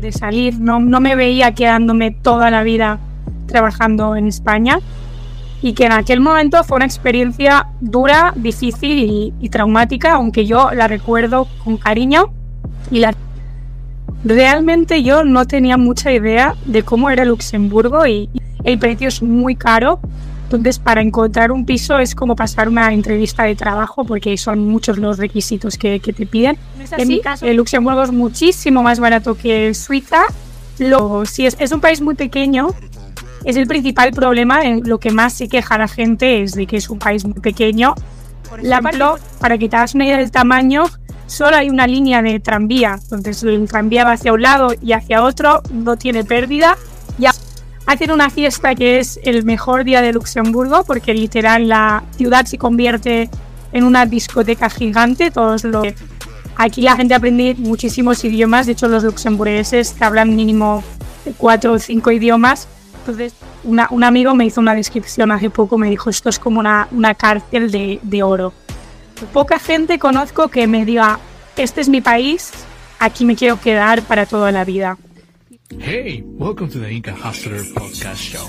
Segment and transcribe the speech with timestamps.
[0.00, 2.98] de salir, no, no me veía quedándome toda la vida
[3.46, 4.78] trabajando en España.
[5.60, 10.86] Y que en aquel momento fue una experiencia dura, difícil y, traumática, aunque yo la
[10.86, 12.30] recuerdo con cariño.
[12.92, 13.14] Y la
[14.24, 18.28] realmente yo no tenía mucha idea de cómo era Luxemburgo y
[18.64, 20.00] el precio es muy caro.
[20.48, 24.96] Entonces, para encontrar un piso es como pasar una entrevista de trabajo porque son muchos
[24.96, 26.56] los requisitos que, te piden.
[26.96, 30.22] en mi caso, el Luxemburgo es muchísimo más barato que Suiza.
[30.78, 32.70] Lo, si es, es un país muy pequeño,
[33.44, 34.62] es el principal problema.
[34.62, 37.40] En lo que más se queja la gente es de que es un país muy
[37.40, 37.94] pequeño.
[38.48, 40.84] Por ejemplo, para que te hagas una idea del tamaño,
[41.26, 42.98] solo hay una línea de tranvía.
[43.02, 46.78] Entonces el tranvía va hacia un lado y hacia otro, no tiene pérdida.
[47.88, 52.58] Hacen una fiesta que es el mejor día de Luxemburgo porque literal la ciudad se
[52.58, 53.30] convierte
[53.72, 55.30] en una discoteca gigante.
[55.30, 55.86] Todos los
[56.54, 58.66] aquí la gente aprende muchísimos idiomas.
[58.66, 60.84] De hecho, los luxemburgueses hablan mínimo
[61.38, 62.68] cuatro o cinco idiomas.
[62.98, 63.32] Entonces,
[63.64, 67.14] un amigo me hizo una descripción hace poco, me dijo, esto es como una, una
[67.14, 68.52] cárcel de, de oro.
[69.32, 71.20] Poca gente conozco que me diga,
[71.56, 72.50] este es mi país,
[72.98, 74.98] aquí me quiero quedar para toda la vida.
[75.76, 78.48] Hey, welcome to the Inca Hustler Podcast Show.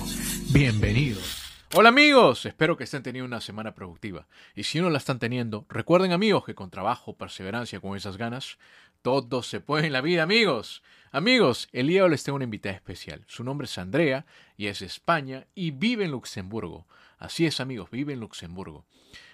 [0.54, 1.44] Bienvenidos.
[1.76, 4.28] Hola amigos, espero que estén teniendo una semana productiva.
[4.56, 8.58] Y si no la están teniendo, recuerden amigos que con trabajo, perseverancia, con esas ganas,
[9.02, 10.82] todo se puede en la vida amigos.
[11.12, 13.26] Amigos, el día de hoy les tengo una invitada especial.
[13.28, 16.88] Su nombre es Andrea y es de España y vive en Luxemburgo.
[17.20, 18.86] Así es amigos, vive en Luxemburgo.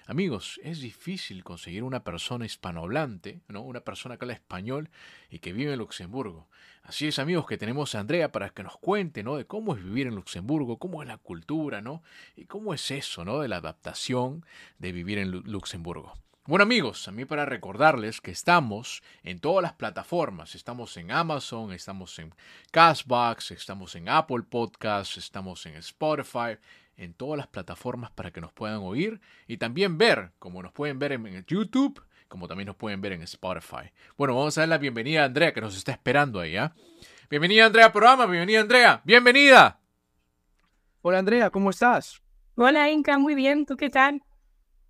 [0.08, 3.62] Amigos, es difícil conseguir una persona hispanohablante, ¿no?
[3.62, 4.90] una persona que habla español
[5.30, 6.48] y que vive en Luxemburgo.
[6.82, 9.36] Así es, amigos, que tenemos a Andrea para que nos cuente ¿no?
[9.38, 12.04] de cómo es vivir en Luxemburgo, cómo es la cultura, ¿no?
[12.36, 13.40] Y cómo es eso, ¿no?
[13.40, 14.46] De la adaptación
[14.80, 16.14] de vivir en Luxemburgo.
[16.48, 21.74] Bueno amigos, a mí para recordarles que estamos en todas las plataformas, estamos en Amazon,
[21.74, 22.36] estamos en
[22.70, 26.60] Castbox, estamos en Apple Podcasts, estamos en Spotify,
[26.98, 31.00] en todas las plataformas para que nos puedan oír y también ver, como nos pueden
[31.00, 33.92] ver en, YouTube, como también nos pueden ver en Spotify.
[34.18, 36.74] Bueno, vamos a dar la bienvenida a Andrea que nos está esperando ahí, ¿ah?
[37.30, 39.80] Bienvenida Andrea al programa, bienvenida Andrea, bienvenida.
[41.02, 42.22] Hola Andrea, ¿cómo estás?
[42.56, 44.22] Hola Inca, muy bien, ¿tú qué tal?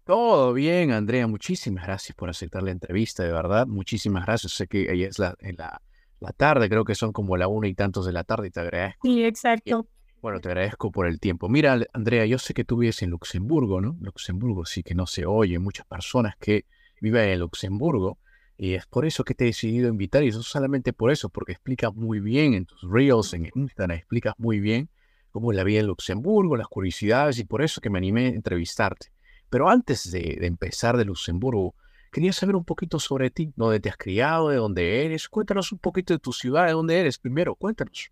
[0.03, 4.51] Todo bien, Andrea, muchísimas gracias por aceptar la entrevista, de verdad, muchísimas gracias.
[4.51, 5.81] Sé que ella es la, la,
[6.19, 8.59] la tarde, creo que son como la una y tantos de la tarde y te
[8.59, 8.99] agradezco.
[9.01, 9.87] Sí, exacto.
[10.25, 11.49] Bueno, te agradezco por el tiempo.
[11.49, 13.95] Mira, Andrea, yo sé que tú vives en Luxemburgo, ¿no?
[14.01, 16.65] Luxemburgo sí que no se oye, muchas personas que
[16.99, 18.17] viven en Luxemburgo.
[18.57, 21.51] Y es por eso que te he decidido invitar, y eso solamente por eso, porque
[21.51, 24.89] explicas muy bien en tus reels, en Instagram, explicas muy bien
[25.29, 28.29] cómo es la vida en Luxemburgo, las curiosidades, y por eso que me animé a
[28.29, 29.11] entrevistarte.
[29.51, 31.75] Pero antes de, de empezar de Luxemburgo,
[32.11, 35.29] quería saber un poquito sobre ti, dónde te has criado, de dónde eres.
[35.29, 38.09] Cuéntanos un poquito de tu ciudad, de dónde eres primero, cuéntanos.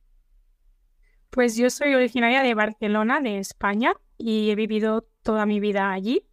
[1.33, 6.27] Pues yo soy originaria de Barcelona, de España, y he vivido toda mi vida allí.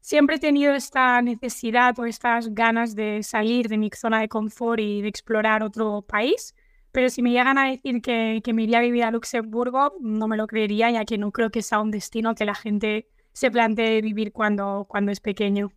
[0.00, 4.80] Siempre he tenido esta necesidad o estas ganas de salir de mi zona de confort
[4.80, 6.54] y de explorar otro país,
[6.92, 10.38] pero si me llegan a decir que, me iría a vivir a Luxemburgo, no me
[10.38, 14.00] lo creería, ya que no creo que sea un destino que la gente se plantee
[14.00, 15.72] vivir cuando, cuando es pequeño.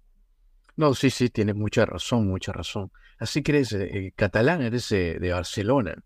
[0.77, 2.89] No, sí, sí, tienes mucha razón, mucha razón.
[3.17, 6.01] Así que eres eh, catalán, eres de Barcelona.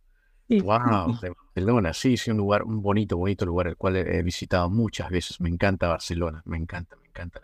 [0.50, 4.70] Wow, de Barcelona, sí, sí, un lugar, un bonito, bonito lugar, el cual he, visitado
[4.70, 5.40] muchas veces.
[5.40, 7.42] Me encanta Barcelona, me encanta, me encanta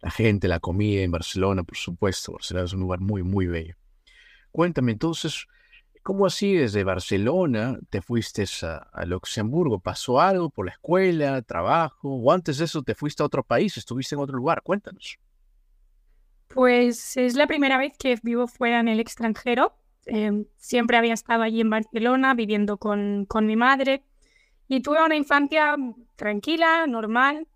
[0.00, 2.32] la, gente, la comida en Barcelona, por supuesto.
[2.32, 3.76] Barcelona es un lugar muy, muy bello.
[4.50, 5.46] Cuéntame entonces,
[6.02, 9.78] ¿cómo así desde Barcelona te fuiste a, Luxemburgo?
[9.78, 12.14] ¿Pasó algo por la escuela, trabajo?
[12.14, 13.76] ¿O antes de eso te fuiste a otro país?
[13.76, 14.62] ¿Estuviste en otro lugar?
[14.62, 15.18] Cuéntanos.
[16.48, 19.74] Pues es la primera vez que vivo fuera en el extranjero.
[20.06, 24.04] Em, siempre había estado allí en Barcelona viviendo con, con mi madre
[24.68, 25.76] y tuve una infancia
[26.16, 27.46] tranquila, normal,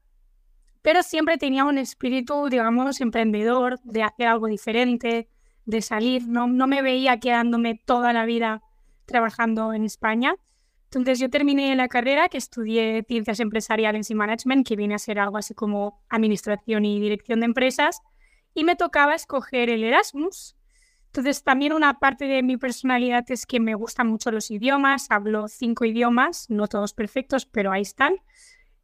[0.83, 5.29] pero siempre tenía un espíritu, digamos, emprendedor, de hacer algo diferente,
[5.65, 6.29] de salir.
[6.29, 8.63] No, no me veía quedándome toda la vida
[9.05, 10.37] trabajando en España.
[10.85, 15.19] Entonces yo terminé la carrera que estudié ciencias empresariales y management, que viene a ser
[15.19, 18.01] algo así como administración y dirección de empresas,
[18.55, 20.55] y me tocaba escoger el Erasmus,
[21.17, 25.49] entonces, también una parte de mi personalidad es que me gustan mucho los idiomas, hablo
[25.49, 28.17] cinco idiomas, no todos perfectos, pero ahí están.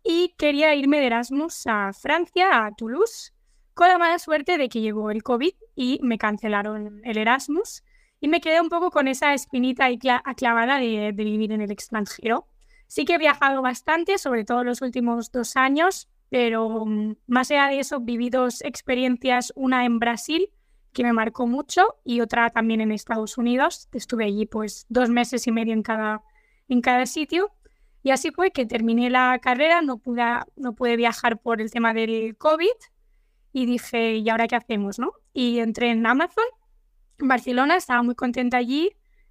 [0.03, 3.35] Y quería irme de Erasmus a Francia, a Toulouse,
[3.75, 7.85] con la mala suerte de que llegó el COVID y me cancelaron el Erasmus.
[8.19, 11.71] Y me quedé un poco con esa espinita ahí aclavada de, de vivir en el
[11.71, 12.49] extranjero.
[12.87, 17.67] Sí que he viajado bastante, sobre todo los últimos dos años, pero mm, más allá
[17.69, 20.49] de eso, viví dos experiencias, una en Brasil
[20.93, 23.89] que me marcó mucho y otra también en Estados Unidos.
[23.93, 26.23] Estuve allí pues dos meses y medio en cada,
[26.69, 27.51] en cada sitio.
[28.03, 30.23] Y así fue que terminé la carrera, no pude,
[30.57, 32.67] no pude viajar por el tema del COVID
[33.53, 34.99] y dije, ¿y ahora qué hacemos?
[34.99, 35.13] ¿no?
[35.33, 36.45] Y entré en Amazon,
[37.19, 38.91] en Barcelona, estaba muy contenta allí.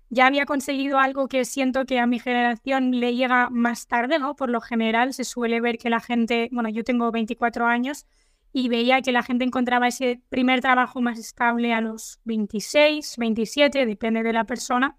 [0.09, 4.35] Ya había conseguido algo que siento que a mi generación le llega más tarde, ¿no?
[4.35, 8.05] Por lo general se suele ver que la gente, bueno, yo tengo 24 años,
[8.53, 13.85] y veía que la gente encontraba ese primer trabajo más estable a los 26, 27,
[13.85, 14.97] depende de la persona.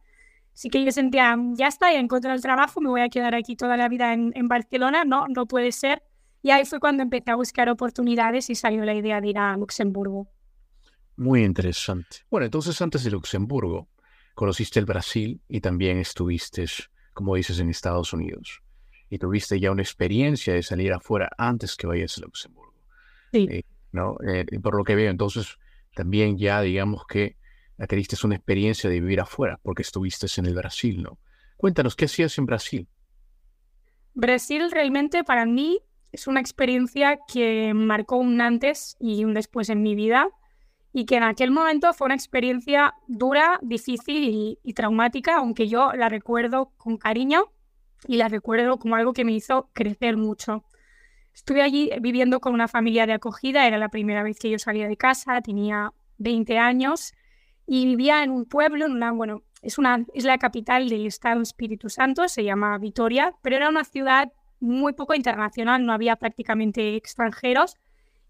[0.55, 3.57] Así que yo sentía, ya está, ya encontrado el trabajo, me voy a quedar aquí
[3.57, 5.05] toda la vida en, en, Barcelona.
[5.05, 6.03] No, no puede ser.
[6.43, 9.57] Y ahí fue cuando empecé a buscar oportunidades y salió la idea de ir a
[9.57, 10.29] Luxemburgo.
[11.17, 12.19] Muy interesante.
[12.31, 13.89] Bueno, entonces antes de Luxemburgo,
[14.35, 16.67] conociste el Brasil y también estuviste,
[17.15, 18.61] como dices, en Estados Unidos.
[19.09, 22.62] Y tuviste ya una experiencia de salir afuera antes que vayas a Luxemburgo.
[23.33, 23.49] Sí.
[23.51, 23.63] Eh,
[23.93, 24.17] ¿no?
[24.27, 25.59] Eh, por lo que veo, entonces
[25.95, 27.37] también ya digamos que
[27.79, 31.19] adquiriste una experiencia de vivir afuera, porque estuviste en el Brasil, ¿no?
[31.57, 32.89] Cuéntanos, ¿qué hacías en Brasil?
[34.15, 35.81] Brasil realmente para mí
[36.13, 40.29] es una experiencia que marcó un antes y un después en mi vida
[40.93, 46.11] y que en aquel momento fue una experiencia dura, difícil y traumática, aunque yo la
[46.11, 47.51] recuerdo con cariño
[48.07, 50.65] y la recuerdo como algo que me hizo crecer mucho.
[51.35, 54.89] Estuve allí viviendo con una familia de acogida, era la primera vez que yo salía
[54.89, 57.15] de casa, tenía 20 años
[57.67, 61.89] y vivía en un pueblo, en bueno, es, una, es la capital del estado Espíritu
[61.89, 67.77] Santo, se llama Vitoria, pero era una ciudad muy poco internacional, no había prácticamente extranjeros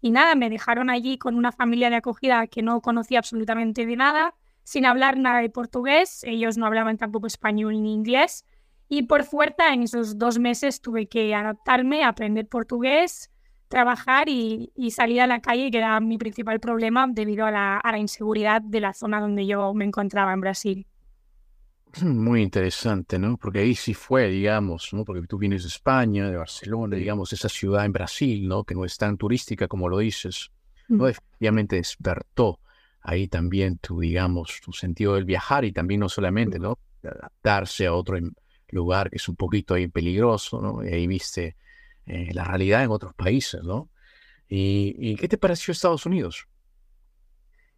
[0.01, 3.95] y nada, me dejaron allí con una familia de acogida que no conocía absolutamente de
[3.95, 4.33] nada,
[4.63, 8.45] sin hablar nada de portugués, ellos no hablaban tampoco español ni inglés
[8.89, 13.31] y por fuerza, en esos dos meses tuve que adaptarme, aprender portugués,
[13.67, 17.91] trabajar y, salir a la calle, que era mi principal problema debido a la, a
[17.91, 20.87] la inseguridad de la zona donde yo me encontraba en Brasil.
[22.01, 23.37] Muy interesante, ¿no?
[23.37, 25.03] Porque ahí sí fue, digamos, ¿no?
[25.03, 28.63] Porque tú vienes de España, de Barcelona, digamos, esa ciudad en Brasil, ¿no?
[28.63, 30.51] Que no es tan turística como lo dices,
[30.87, 31.07] ¿no?
[31.07, 32.59] Efectivamente despertó
[33.01, 36.77] ahí también tu, digamos, tu sentido del viajar y también no solamente, ¿no?
[37.03, 38.17] adaptarse a otro,
[38.73, 40.83] lugar que es un poquito ahí peligroso, ¿no?
[40.83, 41.55] Y ahí viste
[42.05, 43.89] eh, la realidad en otros países, ¿no?
[44.47, 46.47] ¿Y, qué te pareció Estados Unidos?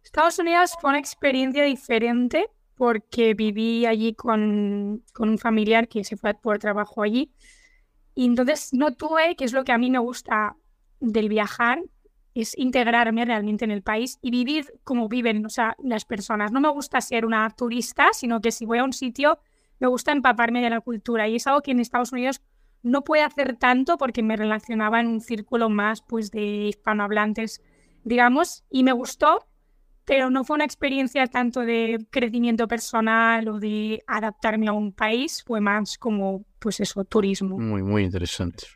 [0.02, 6.16] Estados Unidos fue una experiencia diferente porque viví allí con, con, un familiar que se
[6.16, 7.32] fue por trabajo allí.
[8.14, 10.56] Y entonces no tuve, que es lo que a mí me gusta
[11.00, 11.80] del viajar,
[12.34, 16.52] es integrarme realmente en el país y vivir como viven o sea, las personas.
[16.52, 19.38] No me gusta ser una turista, sino que si voy a un sitio
[19.78, 22.40] me gusta empaparme de la cultura y es algo que en Estados Unidos
[22.82, 27.60] no puede hacer tanto porque me relacionaba en un círculo más pues de hispanohablantes,
[28.04, 29.46] digamos, y me gustó,
[30.04, 35.42] pero no fue una experiencia tanto de crecimiento personal o de adaptarme a un país,
[35.44, 37.58] fue más como pues eso, turismo.
[37.58, 38.66] Muy, muy interesante.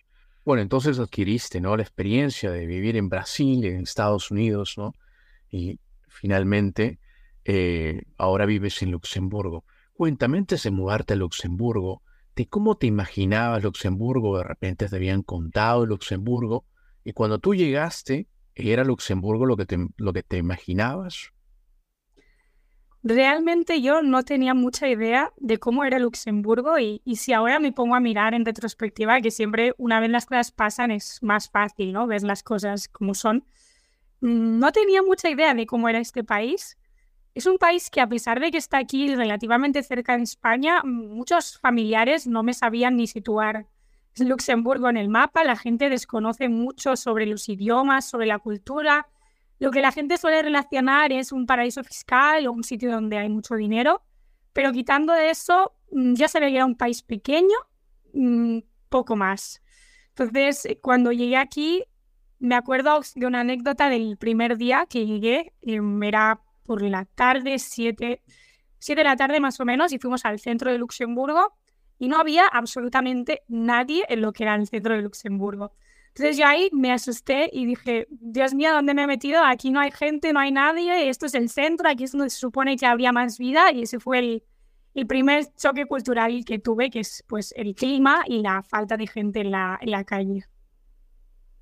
[0.44, 1.76] Bueno, entonces adquiriste, ¿no?
[1.76, 4.92] La experiencia de vivir en Brasil, en Estados Unidos, ¿no?
[5.50, 6.98] Y finalmente
[7.44, 9.64] eh, ahora vives en Luxemburgo.
[10.00, 12.00] Cuéntame antes de mudarte a Luxemburgo,
[12.34, 16.64] de cómo te imaginabas Luxemburgo, de repente te habían contado Luxemburgo,
[17.04, 21.34] y cuando tú llegaste, ¿era Luxemburgo lo que te, lo que te imaginabas?
[23.02, 27.70] Realmente yo no tenía mucha idea de cómo era Luxemburgo y, y, si ahora me
[27.70, 31.92] pongo a mirar en retrospectiva, que siempre una vez las cosas pasan es más fácil,
[31.92, 32.06] ¿no?
[32.06, 33.44] Ver las cosas como son.
[34.22, 36.78] Mm, no tenía mucha idea de cómo era este país
[37.34, 41.58] es un país que a pesar de que está aquí relativamente cerca de España, muchos
[41.58, 43.66] familiares no me sabían ni situar
[44.16, 45.44] Luxemburgo en el mapa.
[45.44, 49.06] La gente desconoce mucho sobre los idiomas, sobre la cultura.
[49.58, 53.28] Lo que la gente suele relacionar es un paraíso fiscal o un sitio donde hay
[53.28, 54.02] mucho dinero.
[54.52, 57.56] Pero quitando eso, ya se veía un país pequeño,
[58.88, 59.62] poco más.
[60.08, 61.84] Entonces, cuando llegué aquí,
[62.38, 65.52] me acuerdo de una anécdota del primer día que llegué.
[65.62, 68.22] Em, era por la tarde, 7
[68.86, 71.52] de la tarde más o menos, y fuimos al centro de Luxemburgo
[71.98, 75.72] y no había absolutamente nadie en lo que era el centro de Luxemburgo.
[76.14, 79.42] Entonces yo ahí me asusté y dije, Dios mío, ¿dónde me he metido?
[79.44, 82.38] Aquí no hay gente, no hay nadie, esto es el centro, aquí es donde se
[82.38, 84.44] supone que habría más vida y ese fue el,
[84.94, 89.08] el primer choque cultural que tuve, que es pues el clima y la falta de
[89.08, 90.44] gente en la, en la calle.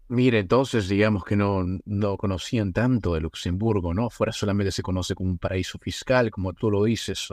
[0.09, 4.09] Mire, entonces digamos que no, no conocían tanto de Luxemburgo, ¿no?
[4.09, 7.29] Fuera solamente se conoce como un paraíso fiscal, como tú lo dices.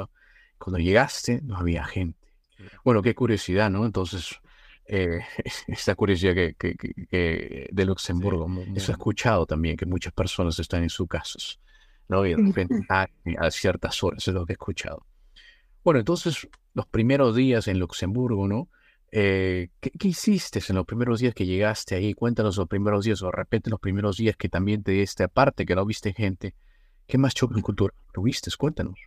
[0.58, 2.20] Cuando llegaste no había gente.
[2.84, 3.86] Bueno, qué curiosidad, ¿no?
[3.86, 4.39] Entonces,
[4.88, 5.22] eh,
[5.67, 10.89] esta curiosidad que, que, de Luxemburgo, eso he escuchado también, que muchas personas están en
[10.89, 11.60] sus casas.
[12.08, 12.25] ¿no?
[12.25, 13.08] Y de repente a,
[13.39, 15.05] a ciertas horas, es lo que he escuchado.
[15.84, 18.70] Bueno, entonces, los primeros días en Luxemburgo, ¿no?
[19.17, 22.13] Eh, ¿qué, hiciste en los primeros días que llegaste ahí?
[22.13, 25.65] Cuéntanos los primeros días, o de repente los primeros días que también te diste aparte,
[25.65, 26.53] que no viste gente.
[27.07, 28.51] ¿Qué más choque cultural tuviste?
[28.57, 29.00] Cuéntanos.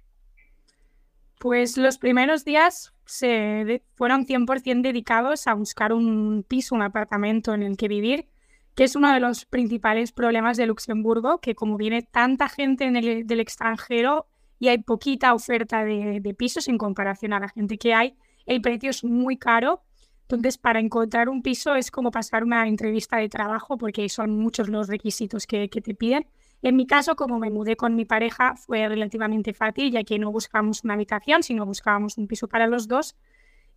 [1.39, 7.63] Pues los primeros días se fueron 100% dedicados a buscar un piso, un apartamento en
[7.63, 8.31] el que vivir,
[8.75, 13.41] que es uno de los principales problemas de Luxemburgo, que como viene tanta gente del
[13.41, 14.27] extranjero
[14.59, 18.63] y hay poquita oferta de, de pisos en comparación a la gente que hay, el
[18.63, 19.83] precio es muy caro.
[20.31, 24.69] Entonces, para encontrar un piso es como pasar una entrevista de trabajo porque son muchos
[24.69, 26.27] los requisitos que, que te piden.
[26.61, 30.31] En mi caso, como me mudé con mi pareja, fue relativamente fácil, ya que no
[30.31, 33.17] buscamos una habitación, sino buscábamos un piso para los dos.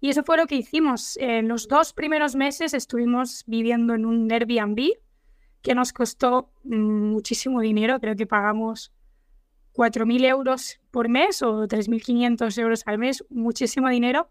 [0.02, 1.16] Y eso fue lo que hicimos.
[1.18, 4.98] En los dos primeros meses estuvimos viviendo en un Airbnb
[5.62, 7.98] que nos costó muchísimo dinero.
[8.02, 8.92] Creo que pagamos
[9.74, 14.30] 4.000 euros por mes o 3.500 euros al mes, muchísimo dinero,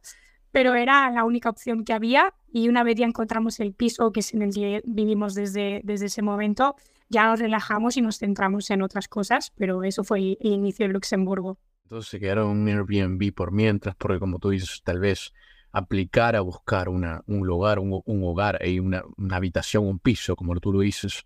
[0.53, 4.21] pero era la única opción que había y una vez ya encontramos el piso que
[4.21, 6.77] es en el que vivimos desde, desde ese momento,
[7.09, 10.93] ya nos relajamos y nos centramos en otras cosas, pero eso fue el inicio de
[10.93, 11.59] Luxemburgo.
[11.85, 15.33] Entonces se quedaron en un Airbnb por mientras, porque como tú dices, tal vez
[15.73, 20.59] aplicar a buscar una, un lugar, un, hogar y una, una, habitación, un piso, como
[20.61, 21.25] tú lo dices,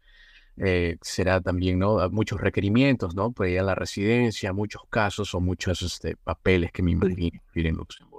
[0.57, 2.09] eh, será también, ¿no?
[2.11, 3.33] Muchos requerimientos, ¿no?
[3.33, 7.76] Pues ya la residencia, muchos casos o muchos este, papeles que me imagino ir en
[7.76, 8.13] Luxemburgo.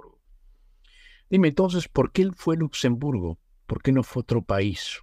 [1.28, 3.38] Dime entonces, ¿por qué fue Luxemburgo?
[3.66, 5.00] ¿Por qué no fue otro país?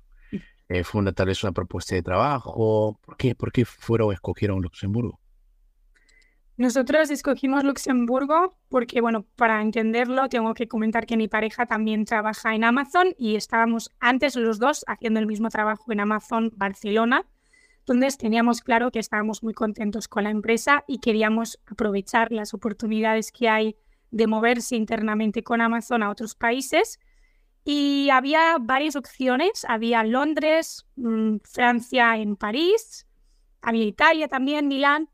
[0.69, 2.97] Eh, ¿Fue una, tal vez una propuesta de trabajo?
[3.01, 5.19] ¿Por qué, ¿Por qué fueron, escogieron Luxemburgo?
[6.55, 12.55] Nosotros escogimos Luxemburgo porque, bueno, para entenderlo tengo que comentar que mi pareja también trabaja
[12.55, 17.25] en Amazon y estábamos antes los dos haciendo el mismo trabajo en Amazon Barcelona.
[17.79, 23.31] Entonces teníamos claro que estábamos muy contentos con la empresa y queríamos aprovechar las oportunidades
[23.31, 23.75] que hay
[24.13, 26.99] de moverse internamente con Amazon a otros países
[27.65, 29.65] y había varias opciones.
[29.67, 33.07] Había Londres, mm, Francia en París,
[33.61, 35.09] había Italia también, Milán.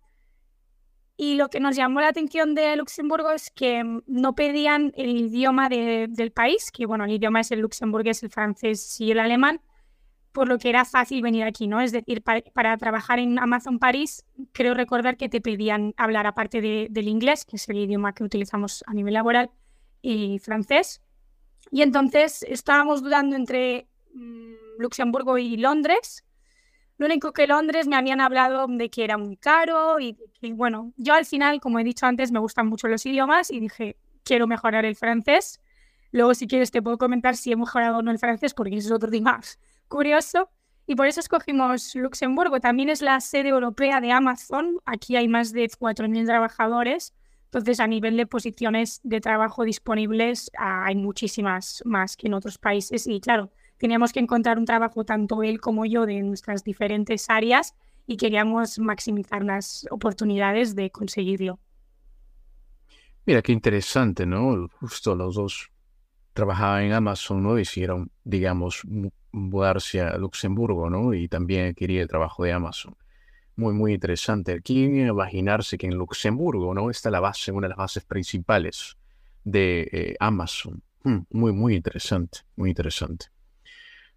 [1.16, 5.18] Y lo que nos llamó la atención de Luxemburgo es que mm, no pedían el
[5.18, 9.62] idioma del país, que bueno, el idioma es el luxemburgués, el francés y el alemán,
[10.32, 11.82] por lo que era fácil venir aquí, ¿no?
[11.82, 17.08] Es decir, para, trabajar en Amazon París, creo recordar que te pedían hablar aparte del
[17.08, 19.50] inglés, que es el idioma que utilizamos a nivel laboral,
[20.02, 21.02] y francés.
[21.72, 26.24] Y entonces estábamos dudando entre mm, Luxemburgo y Londres.
[26.98, 30.18] Lo único que Londres me habían hablado de que era muy caro y,
[30.52, 33.98] bueno, yo al final, como he dicho antes, me gustan mucho los idiomas y dije,
[34.24, 35.62] quiero mejorar el francés.
[36.12, 38.90] Luego, si quieres, te puedo comentar si he mejorado o no el francés, porque eso
[38.90, 39.40] es otro tema
[39.90, 40.50] curioso.
[40.88, 42.60] Y por eso escogimos Luxemburgo.
[42.60, 44.78] También es la sede europea de Amazon.
[44.86, 47.14] Aquí hay más de 4.000 trabajadores.
[47.46, 52.58] Entonces, a nivel de posiciones de trabajo disponibles, ah, hay muchísimas más que en otros
[52.58, 53.06] países.
[53.08, 57.76] Y claro, teníamos que encontrar un trabajo, tanto él como yo, de nuestras diferentes áreas
[58.06, 61.60] y queríamos maximizar las oportunidades de conseguirlo.
[63.26, 64.68] Mira, qué interesante, ¿no?
[64.80, 65.70] Justo los dos
[66.34, 67.60] trabajaban en Amazon, ¿no?
[67.60, 68.82] Hicieron, digamos,
[69.32, 71.14] mudarse a Luxemburgo, ¿no?
[71.14, 72.96] Y también quería el trabajo de Amazon
[73.60, 74.54] muy, muy interesante.
[74.54, 76.90] Aquí imaginarse que en Luxemburgo, ¿no?
[76.90, 78.98] Está la base, una de las bases principales
[79.44, 80.82] de eh, Amazon.
[81.04, 83.28] Hmm, muy, muy interesante, muy interesante.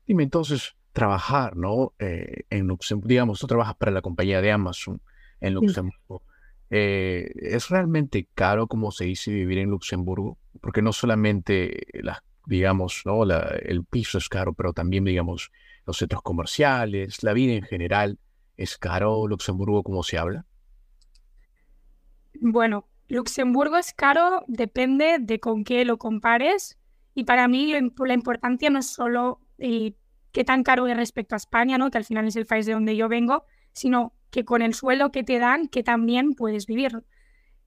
[0.07, 1.93] Dime entonces, trabajar, ¿no?
[1.99, 5.01] Eh, en Luxemburgo, digamos, tú trabajas para la compañía de Amazon
[5.41, 6.23] en Luxemburgo.
[6.71, 10.39] Eh, ¿Es realmente caro, como se dice, vivir en Luxemburgo?
[10.61, 13.25] Porque no solamente las, digamos, ¿no?
[13.25, 15.51] el piso es caro, pero también, digamos,
[15.87, 18.19] los centros comerciales, la vida en general.
[18.57, 20.45] ¿Es caro Luxemburgo como se habla?
[22.41, 26.79] Bueno, Luxemburgo es caro, depende de con qué lo compares.
[27.15, 29.95] Y para mí la importancia no es solo eh,
[30.33, 31.91] qué tan caro es respecto a España, ¿no?
[31.91, 35.13] que al final es el país de donde yo vengo, sino que con el suelo
[35.13, 37.05] que te dan, que también puedes vivir.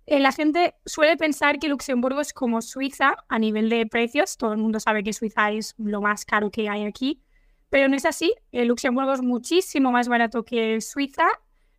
[0.08, 4.38] Eh, la gente suele pensar que Luxemburgo es como Suiza a nivel de precios.
[4.38, 7.22] Todo el mundo sabe que Suiza es lo más caro que hay aquí.
[7.70, 8.34] Pero no es así.
[8.52, 11.28] El Luxemburgo es muchísimo más barato que Suiza.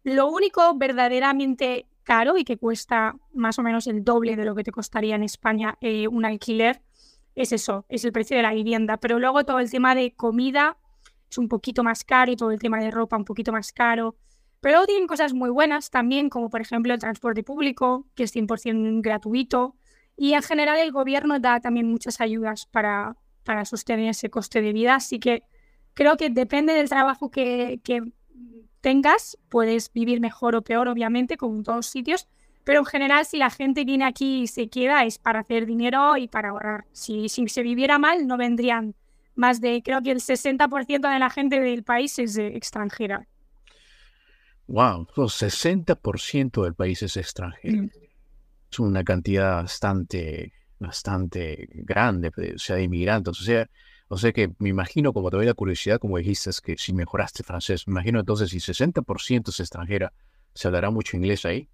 [0.03, 4.65] Lo único verdaderamente caro y que cuesta más o menos el doble de lo que
[4.65, 6.81] te costaría en España eh, un alquiler
[7.35, 8.97] es eso, es el precio de la vivienda.
[8.97, 10.79] Pero luego todo el tema de comida
[11.31, 14.17] es un poquito más caro y todo el tema de ropa un poquito más caro.
[14.67, 19.01] Pero tienen cosas muy buenas también, como por ejemplo el transporte público, que es 100%
[19.01, 19.77] gratuito.
[20.17, 24.73] Y en general el gobierno da también muchas ayudas para, para sostener ese coste de
[24.73, 24.97] vida.
[24.97, 25.45] Así que
[25.95, 27.81] creo que depende del trabajo que,
[28.81, 32.27] tengas, puedes vivir mejor o peor, obviamente, como en todos sitios,
[32.65, 36.17] pero en general si la gente viene aquí y se queda es para hacer dinero
[36.17, 36.87] y para ahorrar.
[36.91, 38.97] Si, si se viviera mal, no vendrían
[39.37, 43.29] más de, creo que el 60% de la gente del país es extranjera.
[44.69, 47.83] Wow, el 60% del país es extranjero.
[47.83, 47.91] Mm.
[48.71, 53.41] Es una cantidad bastante, bastante grande, o sea, de inmigrantes.
[53.41, 53.69] O sea,
[54.09, 56.93] o sea que me imagino, como te doy la curiosidad, como dijiste, es que si
[56.93, 60.13] mejoraste francés, me imagino entonces si 60% es extranjera,
[60.55, 61.69] ¿se hablará mucho inglés ahí?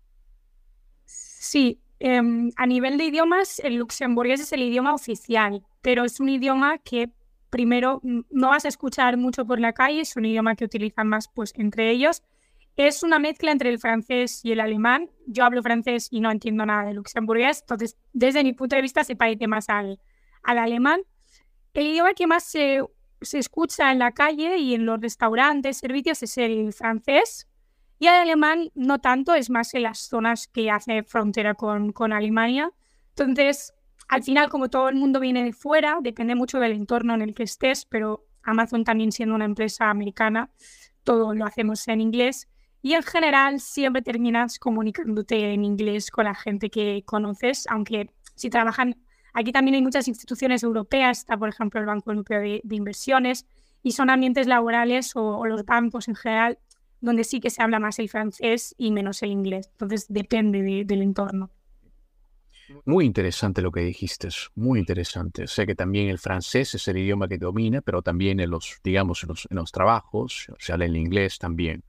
[1.05, 6.29] Sí, em, a nivel de idiomas, el luxemburgués es el idioma oficial, pero es un
[6.29, 7.11] idioma que
[7.51, 11.29] primero no vas a escuchar mucho por la calle, es un idioma que utilizan más
[11.29, 12.23] pues entre ellos.
[12.77, 15.11] Es una mezcla entre el francés y el alemán.
[15.27, 19.05] Yo hablo francés y no entiendo nada de luxemburgués, entonces desde mi punto de vista
[19.05, 20.01] se parece más al,
[20.43, 21.03] al alemán,
[21.75, 22.83] el idioma que más se,
[23.21, 27.49] escucha en la calle y en los restaurantes, servicios es el francés.
[27.99, 32.13] Y el alemán no tanto, es más en las zonas que hace frontera con, con
[32.13, 32.73] Alemania.
[33.17, 33.73] Entonces,
[34.09, 37.35] al final, como todo el mundo viene de fuera, depende mucho del entorno en el
[37.35, 40.51] que estés, pero Amazon también siendo una empresa americana,
[41.05, 42.49] todo lo hacemos en inglés.
[42.83, 48.51] Y en general siempre terminas comunicándote en inglés con la gente que conoces, aunque si
[48.51, 48.97] trabajan
[49.35, 53.47] Aquí también hay muchas instituciones europeas, está por ejemplo el Banco Europeo de, Inversiones,
[53.83, 56.59] y son ambientes laborales o, los bancos en general
[57.01, 59.71] donde sí que se habla más el francés y menos el inglés.
[59.73, 61.51] Entonces depende del entorno.
[62.85, 65.49] Muy interesante lo que dijiste, muy interesante.
[65.49, 69.25] Sé que también el francés es el idioma que domina, pero también en los, digamos,
[69.25, 71.83] en los, trabajos se habla el inglés también.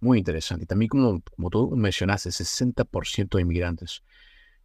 [0.00, 0.66] Muy interesante.
[0.66, 4.02] También como, como tú mencionaste, 60% de inmigrantes.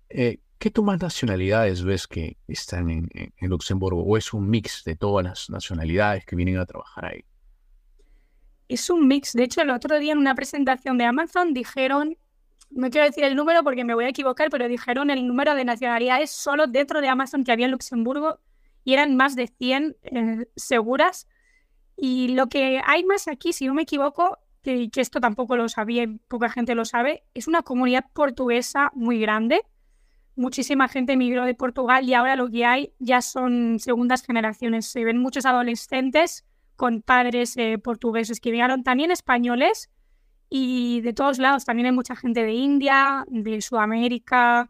[0.10, 3.10] Eh, ¿Qué más nacionalidades ves que están en,
[3.42, 4.02] Luxemburgo?
[4.02, 7.26] ¿O es un mix de todas las nacionalidades que vienen a trabajar ahí?
[8.70, 9.34] Es un mix.
[9.34, 12.16] De hecho, el otro día en una presentación de Amazon dijeron,
[12.70, 15.66] no quiero decir el número porque me voy a equivocar, pero dijeron el número de
[15.66, 18.40] nacionalidades solo dentro de Amazon que había en Luxemburgo
[18.86, 21.28] y eran más de 100 eh, seguras.
[21.98, 25.70] Y lo que hay más aquí, si no me equivoco, que, que esto tampoco lo
[25.70, 29.62] sabía y poca gente lo sabe, es una comunidad portuguesa muy grande
[30.36, 34.88] muchísima gente emigró de Portugal y ahora lo que hay ya son segundas generaciones.
[34.88, 36.46] Se ven muchos adolescentes
[36.76, 39.90] con padres eh, portugueses que emigraron, también españoles
[40.50, 41.66] y de todos lados.
[41.66, 44.70] También hay mucha gente de India, de Sudamérica,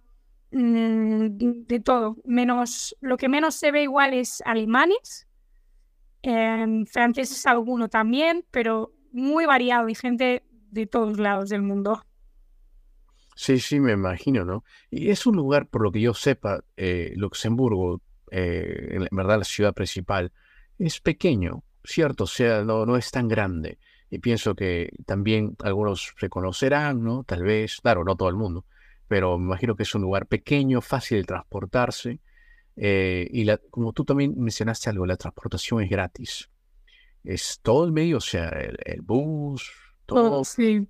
[0.51, 2.17] mm, de todo.
[2.25, 5.27] Menos, lo que menos se ve igual es alemanes,
[6.23, 12.03] eh, franceses alguno también, pero muy variado y gente de todos lados del mundo.
[13.35, 14.63] Sí, sí, me imagino, ¿no?
[14.91, 19.43] Y es un lugar, por lo que yo sepa, eh, Luxemburgo, eh, en verdad la
[19.43, 20.31] ciudad principal,
[20.77, 22.25] es pequeño, ¿cierto?
[22.25, 23.79] O sea, no, no es tan grande.
[24.09, 27.23] Y pienso que también algunos reconocerán, ¿no?
[27.23, 28.65] Tal vez, claro, no todo el mundo,
[29.07, 32.19] pero me imagino que es un lugar pequeño, fácil de transportarse.
[32.75, 36.49] Eh, y la, como tú también mencionaste algo, la transportación es gratis.
[37.23, 39.71] Es todo el medio, o sea, el, bus,
[40.05, 40.43] todo.
[40.43, 40.87] sí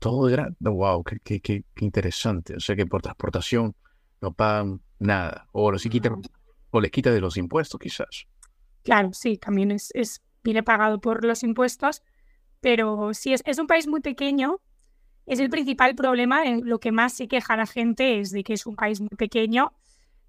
[0.00, 2.56] todo era, wow, qué, qué, interesante.
[2.56, 3.76] O sea que por transportación
[4.20, 5.46] no pagan nada.
[5.52, 6.22] O, quitan,
[6.70, 8.26] o les quita de los impuestos quizás.
[8.82, 12.02] Claro, sí, también es, es viene pagado por los impuestos,
[12.60, 14.60] pero si es, es un país muy pequeño.
[15.26, 18.54] Es el principal problema, en lo que más se queja la gente es de que
[18.54, 19.74] es un país muy pequeño.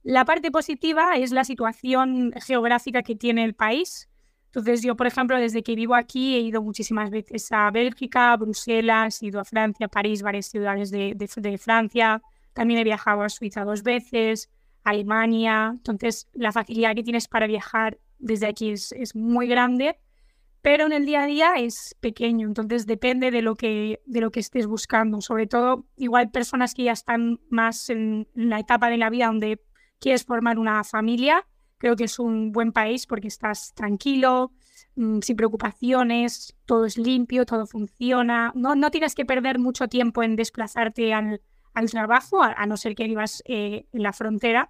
[0.03, 4.09] La parte positiva es la situación geográfica que tiene el país,
[4.53, 9.23] entonces yo, por ejemplo, desde que vivo aquí he ido muchísimas veces a Bélgica, Bruselas,
[9.23, 12.21] he ido a Francia, París, varias ciudades de, de, Francia.
[12.51, 14.49] También he viajado a Suiza dos veces,
[14.83, 15.69] a Alemania.
[15.71, 19.97] Entonces la facilidad que tienes para viajar desde aquí es, es muy grande,
[20.61, 22.45] pero en el día a día es pequeño.
[22.45, 25.21] Entonces depende de lo que, de lo que estés buscando.
[25.21, 29.61] Sobre todo, igual personas que ya están más en la etapa de la vida donde
[29.97, 31.47] quieres formar una familia
[31.81, 34.51] Creo que es un buen país porque estás tranquilo,
[34.97, 38.51] mm, sin preocupaciones, todo es limpio, todo funciona.
[38.53, 41.41] No, no tienes que perder mucho tiempo en desplazarte al,
[41.73, 44.69] al trabajo, a, no ser que vivas eh, en la frontera.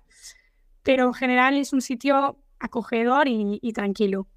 [0.84, 4.30] Pero en general es un sitio acogedor y, tranquilo.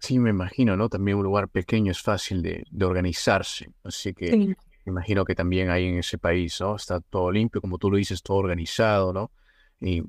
[0.00, 0.90] Sí, me imagino, ¿no?
[0.90, 3.72] También un lugar pequeño es fácil de, de organizarse.
[3.84, 6.76] Así que me imagino que también hay en ese país, ¿no?
[6.76, 9.32] Está todo limpio, como tú lo dices, todo organizado, ¿no?
[9.80, 10.02] Y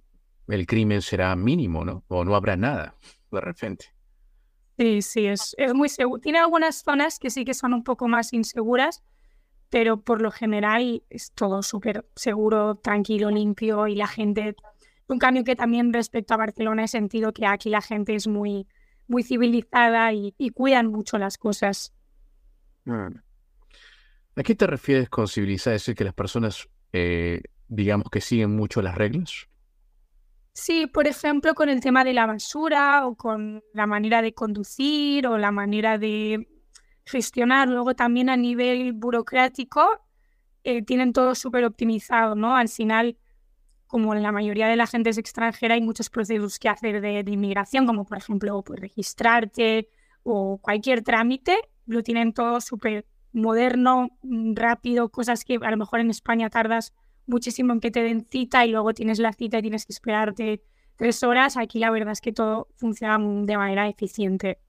[0.47, 2.03] el crimen será mínimo, ¿no?
[2.07, 2.95] O no habrá nada
[3.31, 3.85] de repente.
[4.77, 6.21] Sí, sí, es, es muy seguro.
[6.21, 9.03] Tiene algunas zonas que sí que son un poco más inseguras,
[9.69, 14.55] pero por lo general es todo súper seguro, tranquilo, limpio y la gente...
[15.07, 18.67] Un cambio que también respecto a Barcelona he sentido que aquí la gente es muy,
[19.07, 21.93] muy civilizada y, cuidan mucho las cosas.
[22.87, 23.09] Ah,
[24.35, 25.73] ¿A qué te refieres con civilizar?
[25.73, 29.47] ¿Es decir, que las personas, eh, digamos, que siguen mucho las reglas?
[30.57, 35.27] Sí, por ejemplo, con el tema de la basura o con la manera de conducir
[35.27, 36.47] o la manera de
[37.05, 37.67] gestionar.
[37.67, 39.85] Luego también a nivel burocrático
[40.63, 42.55] eh, tienen todo súper optimizado, ¿no?
[42.55, 43.17] Al final,
[43.87, 47.85] como la mayoría de la gente es extranjera, hay muchos procesos que hacer de, inmigración,
[47.85, 49.89] como por ejemplo pues, registrarte
[50.23, 55.99] o cualquier trámite, lo tienen todo súper moderno, mm, rápido, cosas que a lo mejor
[55.99, 56.93] en España tardas
[57.27, 60.61] muchísimo en que te den cita y luego tienes la cita y tienes que esperarte
[60.95, 61.57] tres horas.
[61.57, 64.59] Aquí la verdad es que todo funciona de manera eficiente.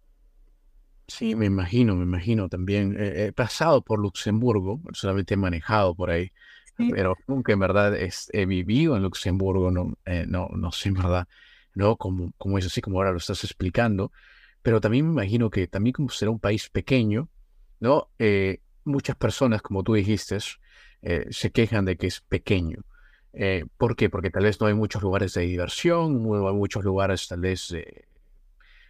[1.09, 2.97] Sí, me imagino, me imagino también.
[2.99, 6.33] he pasado por Luxemburgo, solamente he manejado por ahí,
[6.77, 11.29] pero nunca en verdad he vivido en Luxemburgo, no, eh, no, no sé en verdad,
[11.75, 11.97] ¿no?
[11.97, 14.11] Como, como es así, como ahora lo estás explicando,
[14.63, 17.29] pero también me imagino que también como será un país pequeño,
[17.79, 18.11] ¿no?
[18.19, 20.39] Eh, muchas personas, como tú dijiste,
[21.09, 22.83] eh, se quejan de que es pequeño.
[23.33, 24.11] Eh, ¿Por qué?
[24.11, 27.73] Porque tal vez no hay muchos lugares de diversión, no hay muchos lugares tal vez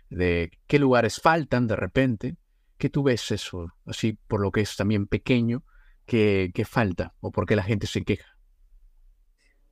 [0.08, 2.36] de, qué lugares faltan de repente.
[2.78, 3.70] ¿Qué tú ves eso?
[3.84, 5.62] Así por lo que es también pequeño,
[6.06, 8.34] ¿qué, qué falta o por qué la gente se queja?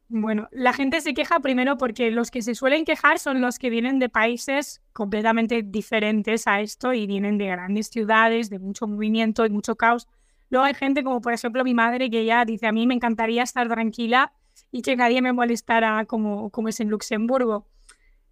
[0.09, 3.71] Bueno, la gente se queja primero porque los que se suelen quejar son los que
[3.71, 9.47] vienen de países completamente diferentes a esto y vienen de grandes ciudades, de mucho movimiento
[9.47, 10.09] y mucho caos.
[10.55, 13.43] Luego hay gente como por ejemplo mi madre que ya dice a mí me encantaría
[13.43, 14.33] estar tranquila
[14.71, 17.67] y que nadie me molestara como, como es en Luxemburgo.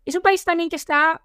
[0.05, 1.21] Es un país también que está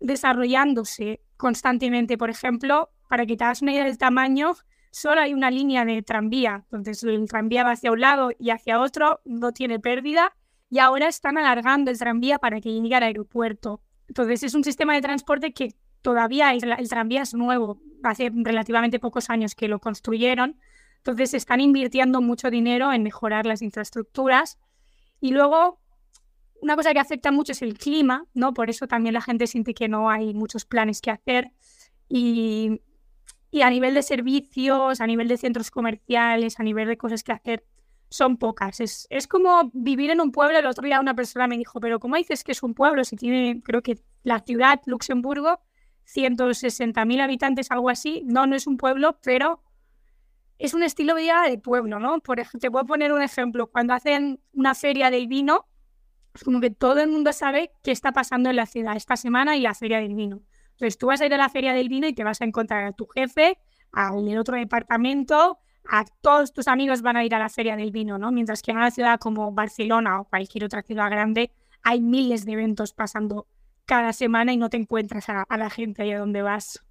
[0.00, 2.16] desarrollándose constantemente.
[2.16, 4.54] Por ejemplo, para que te hagas una idea del tamaño,
[4.90, 6.64] solo hay una línea de tranvía.
[6.72, 10.34] Entonces el tranvía va hacia un lado y hacia otro, no tiene pérdida.
[10.70, 13.82] Y ahora están alargando el tranvía para que llegue al aeropuerto.
[14.08, 19.30] Entonces es un sistema de transporte que todavía el tranvía es nuevo, hace relativamente pocos
[19.30, 20.58] años que lo construyeron,
[20.98, 24.58] entonces están invirtiendo mucho dinero en mejorar las infraestructuras
[25.20, 25.80] y luego
[26.60, 28.52] una cosa que afecta mucho es el clima, ¿no?
[28.52, 31.52] Por eso también la gente siente que no hay muchos planes que hacer
[32.08, 32.80] y,
[33.50, 37.32] y a nivel de servicios, a nivel de centros comerciales, a nivel de cosas que
[37.32, 37.64] hacer,
[38.10, 38.80] son pocas.
[38.80, 40.58] Es, es como vivir en un pueblo.
[40.58, 43.16] El otro día una persona me dijo, pero ¿cómo dices que es un pueblo si
[43.16, 45.60] tiene, creo que la ciudad, Luxemburgo,
[46.14, 48.22] 160.000 habitantes, algo así.
[48.24, 49.62] No, no es un pueblo, pero
[50.58, 52.20] es un estilo de vida de pueblo, ¿no?
[52.20, 53.68] Por ejemplo, te voy a poner un ejemplo.
[53.68, 55.66] Cuando hacen una feria del vino,
[56.34, 59.56] es como que todo el mundo sabe qué está pasando en la ciudad esta semana
[59.56, 60.42] y la feria del vino.
[60.72, 62.84] Entonces tú vas a ir a la feria del vino y te vas a encontrar
[62.84, 63.58] a tu jefe,
[63.92, 68.18] al otro departamento, a todos tus amigos van a ir a la feria del vino,
[68.18, 68.30] ¿no?
[68.30, 71.50] Mientras que en una ciudad como Barcelona o cualquier otra ciudad grande
[71.82, 73.46] hay miles de eventos pasando
[73.88, 76.84] cada semana y no te encuentras a, la gente ahí a donde vas.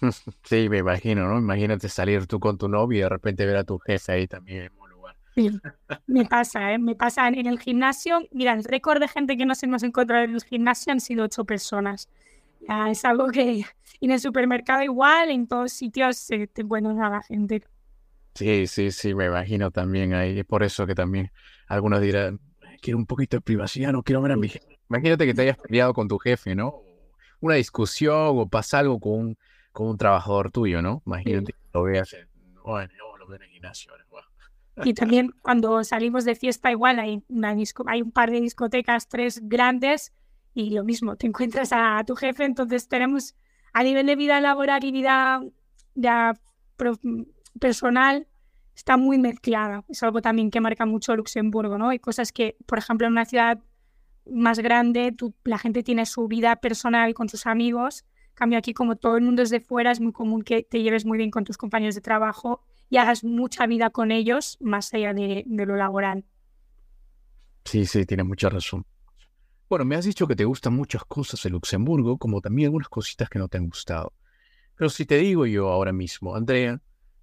[0.44, 1.38] Sí, me imagino, ¿no?
[1.38, 4.62] Imagínate salir tú con tu novio y de repente ver a tu jefe ahí también
[4.62, 5.16] en un lugar.
[5.34, 5.50] Sí,
[6.06, 6.78] me pasa, ¿eh?
[6.78, 8.20] Me pasa en, el gimnasio.
[8.30, 11.44] Mira, el récord de gente que nos hemos encontrado en el gimnasio han sido ocho
[11.44, 12.08] personas.
[12.68, 13.64] Ya, es algo que
[14.00, 17.64] en el supermercado igual, en todos sitios te encuentras a la gente.
[18.34, 20.38] Sí, sí, sí, me imagino también ahí.
[20.38, 21.32] Es por eso que también
[21.66, 22.38] algunos dirán,
[22.80, 25.58] quiero un poquito de privacidad, no quiero ver a mi jefe Imagínate que te hayas
[25.58, 26.82] peleado con tu jefe, ¿no?
[27.40, 29.38] Una discusión o pasa algo con un,
[29.72, 31.02] con un trabajador tuyo, ¿no?
[31.06, 32.26] Imagínate que lo veas en,
[32.64, 33.92] bueno, lo veo en el gimnasio.
[34.84, 37.54] Y también cuando salimos de fiesta, igual hay, una
[37.86, 40.12] hay un par de discotecas, tres grandes,
[40.54, 43.34] y lo mismo, te encuentras a tu jefe, entonces tenemos
[43.72, 45.40] a nivel de vida laboral y vida
[45.94, 46.34] ya
[47.60, 48.26] personal,
[48.78, 49.84] está muy mezclada.
[49.88, 51.88] Es algo también que marca mucho Luxemburgo, ¿no?
[51.88, 53.58] Hay cosas que, por ejemplo, en una ciudad
[54.24, 58.04] más grande, la gente tiene su vida personal con sus amigos.
[58.34, 61.04] cambio aquí, como todo el mundo es de fuera, es muy común que te lleves
[61.04, 65.12] muy bien con tus compañeros de trabajo y hagas mucha vida con ellos más allá
[65.12, 66.24] de, lo laboral.
[67.64, 68.86] Sí, sí, tiene mucha razón.
[69.68, 73.28] Bueno, me has dicho que te gustan muchas cosas de Luxemburgo, como también algunas cositas
[73.28, 74.12] que no te han gustado.
[74.76, 76.80] Pero si te digo yo ahora mismo, Andrea,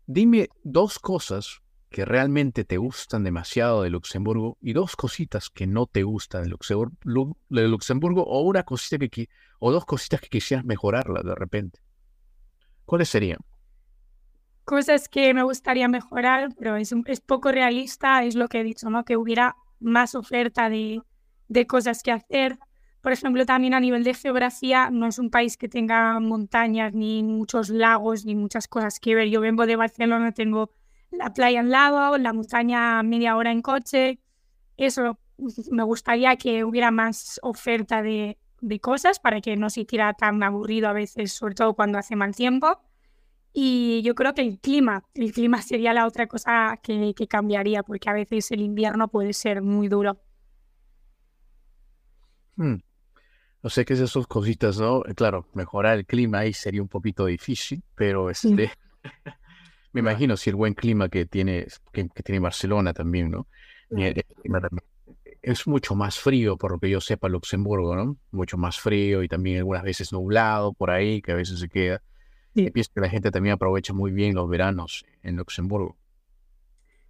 [0.08, 5.86] dime dos cosas que realmente te gustan demasiado de Luxemburgo y dos cositas que no
[5.86, 11.36] te gustan de Luxemburgo, o una cosita que o dos cositas que quisieras mejorarla de
[11.36, 11.80] repente.
[12.86, 13.40] ¿Cuáles serían?
[14.66, 18.90] Cosas que me gustaría mejorar, pero es, es poco realista, es lo que he dicho,
[18.90, 19.06] ¿no?
[19.06, 21.02] Que hubiera más oferta de,
[21.48, 22.60] de cosas que hacer.
[23.06, 27.22] Por ejemplo, también a nivel de geografía, no es un país que tenga montañas, ni
[27.22, 29.30] muchos lagos, ni muchas cosas que ver.
[29.30, 30.72] Yo vengo de Barcelona, tengo
[31.12, 34.18] la playa al lado, la montaña media hora en coche.
[34.76, 35.20] Eso
[35.70, 38.40] me gustaría que hubiera más oferta de,
[38.82, 42.34] cosas para que no se hiciera tan aburrido a veces, sobre todo cuando hace mal
[42.36, 42.80] tiempo.
[43.54, 47.84] Y yo creo que el clima, el clima sería la otra cosa que, que cambiaría,
[47.84, 50.20] porque a veces el invierno puede ser muy duro.
[52.58, 52.78] Hmm.
[53.68, 55.02] Sé qué es esas cositas, ¿no?
[55.16, 58.72] Claro, mejorar el clima ahí sería un poquito difícil, pero este,
[59.94, 63.48] me imagino si el buen clima que tiene, que, tiene Barcelona también, ¿no?
[65.42, 68.18] Es mucho más frío, por lo que yo sepa, Luxemburgo, ¿no?
[68.32, 72.02] Mucho más frío y también algunas veces nublado por ahí, que a veces se queda.
[72.54, 75.98] Y pienso que la gente también aprovecha muy bien los veranos en Luxemburgo.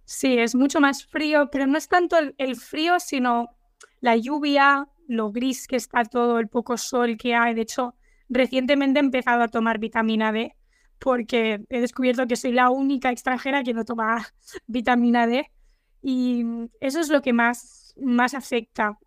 [0.04, 3.56] Sí, es mucho más frío, pero no es tanto el, frío, sino
[4.00, 7.54] la lluvia, lo gris que está todo, el poco sol que hay.
[7.54, 7.94] De hecho,
[8.28, 10.54] recientemente he empezado a tomar vitamina D
[10.98, 14.26] porque he descubierto que soy la única extranjera que no toma
[14.66, 15.50] vitamina D
[16.02, 16.44] y
[16.80, 18.98] eso es lo que más, más afecta,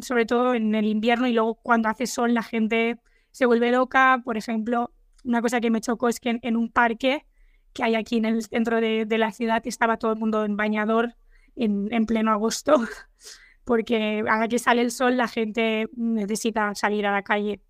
[0.00, 2.98] sobre todo en el invierno y luego cuando hace sol la gente
[3.30, 4.22] se vuelve loca.
[4.24, 4.90] Por ejemplo,
[5.24, 7.26] una cosa que me chocó es que en, un parque
[7.72, 11.14] que hay aquí en el centro de, la ciudad estaba todo el mundo en bañador
[11.56, 12.74] en, en pleno agosto,
[13.66, 17.60] porque ahora que sale el sol la gente necesita salir a la calle.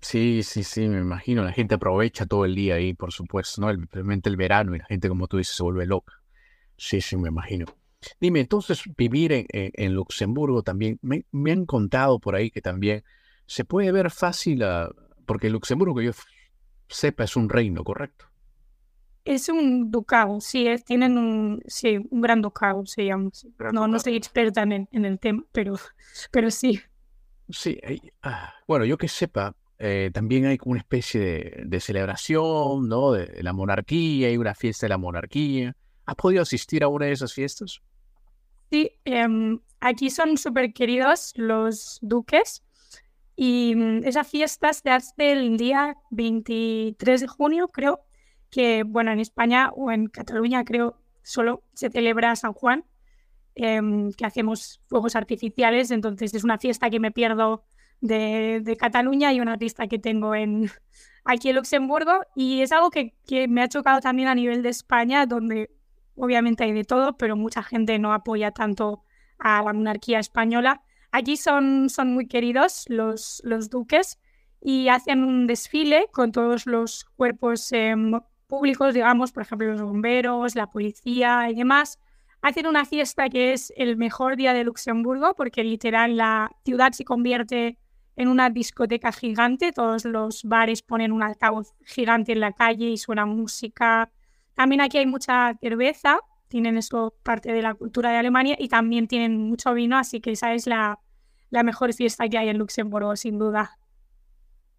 [0.00, 1.42] Sí, sí, sí, me imagino.
[1.42, 3.72] La gente aprovecha todo el día ahí, por supuesto, ¿no?
[3.90, 6.14] Realmente el verano y la gente, como tú dices, se vuelve loca.
[6.76, 7.66] Sí, sí, me imagino.
[8.20, 13.02] Dime, entonces, vivir en, Luxemburgo también, me, me, han contado por ahí que también
[13.46, 14.62] se puede ver fácil,
[15.26, 16.12] porque Luxemburgo, que yo
[16.88, 18.26] sepa, es un reino, ¿correcto?
[19.26, 23.30] Es un ducado, sí, tienen un, sí, un gran ducado, se llama.
[23.72, 25.74] No, no soy experta en, en, el tema, pero,
[26.30, 26.80] pero sí.
[27.50, 27.76] Sí,
[28.22, 33.10] ah, bueno, yo que sepa, eh, también hay como una especie de, celebración, ¿no?
[33.10, 35.76] De, la monarquía, hay una fiesta de la monarquía.
[36.04, 37.80] ¿Has podido asistir a una de esas fiestas?
[38.70, 42.62] Sí, em, aquí son súper queridos los duques
[43.34, 48.00] y mm, esa fiesta se hace el día 23 de junio, creo,
[48.50, 52.84] que bueno, en España o en Cataluña creo solo se celebra San Juan,
[53.54, 57.64] em, que hacemos fuegos artificiales, entonces es una fiesta que me pierdo
[58.00, 60.70] de, Cataluña y una artista que tengo en,
[61.24, 62.20] aquí en Luxemburgo.
[62.34, 65.70] Y es algo que, que, me ha chocado también a nivel de España, donde
[66.14, 69.02] obviamente hay de todo, pero mucha gente no apoya tanto
[69.38, 70.82] a la monarquía española.
[71.12, 74.18] Aquí son, son muy queridos los, los duques
[74.60, 80.54] y hacen un desfile con todos los cuerpos em, públicos, digamos, por ejemplo, los bomberos,
[80.54, 81.98] la policía y demás.
[82.42, 87.04] Hacen una fiesta que es el mejor día de Luxemburgo porque literal la ciudad se
[87.04, 87.78] convierte
[88.14, 92.96] en una discoteca gigante, todos los bares ponen un altavoz gigante en la calle y
[92.96, 94.10] suena música.
[94.54, 99.06] También aquí hay mucha cerveza, tienen eso parte de la cultura de Alemania y también
[99.06, 100.98] tienen mucho vino, así que esa es la,
[101.50, 103.76] la mejor fiesta que hay en Luxemburgo, sin duda.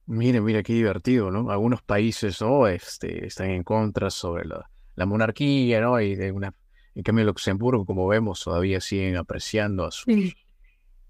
[0.08, 1.52] Mire, mira, qué divertido, ¿no?
[1.52, 2.65] Algunos países, ¿no?
[2.67, 6.00] Este, están en contra sobre la, monarquía, ¿no?
[6.00, 6.54] Y de una,
[6.96, 10.08] en cambio, Luxemburgo, como vemos, todavía siguen apreciando a sus,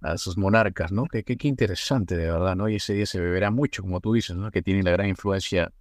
[0.01, 1.05] a sus monarcas, ¿no?
[1.05, 2.69] Qué, qué, interesante, de verdad, ¿no?
[2.69, 4.49] Y ese día se beberá mucho, como tú dices, ¿no?
[4.49, 5.71] Que tiene la gran influencia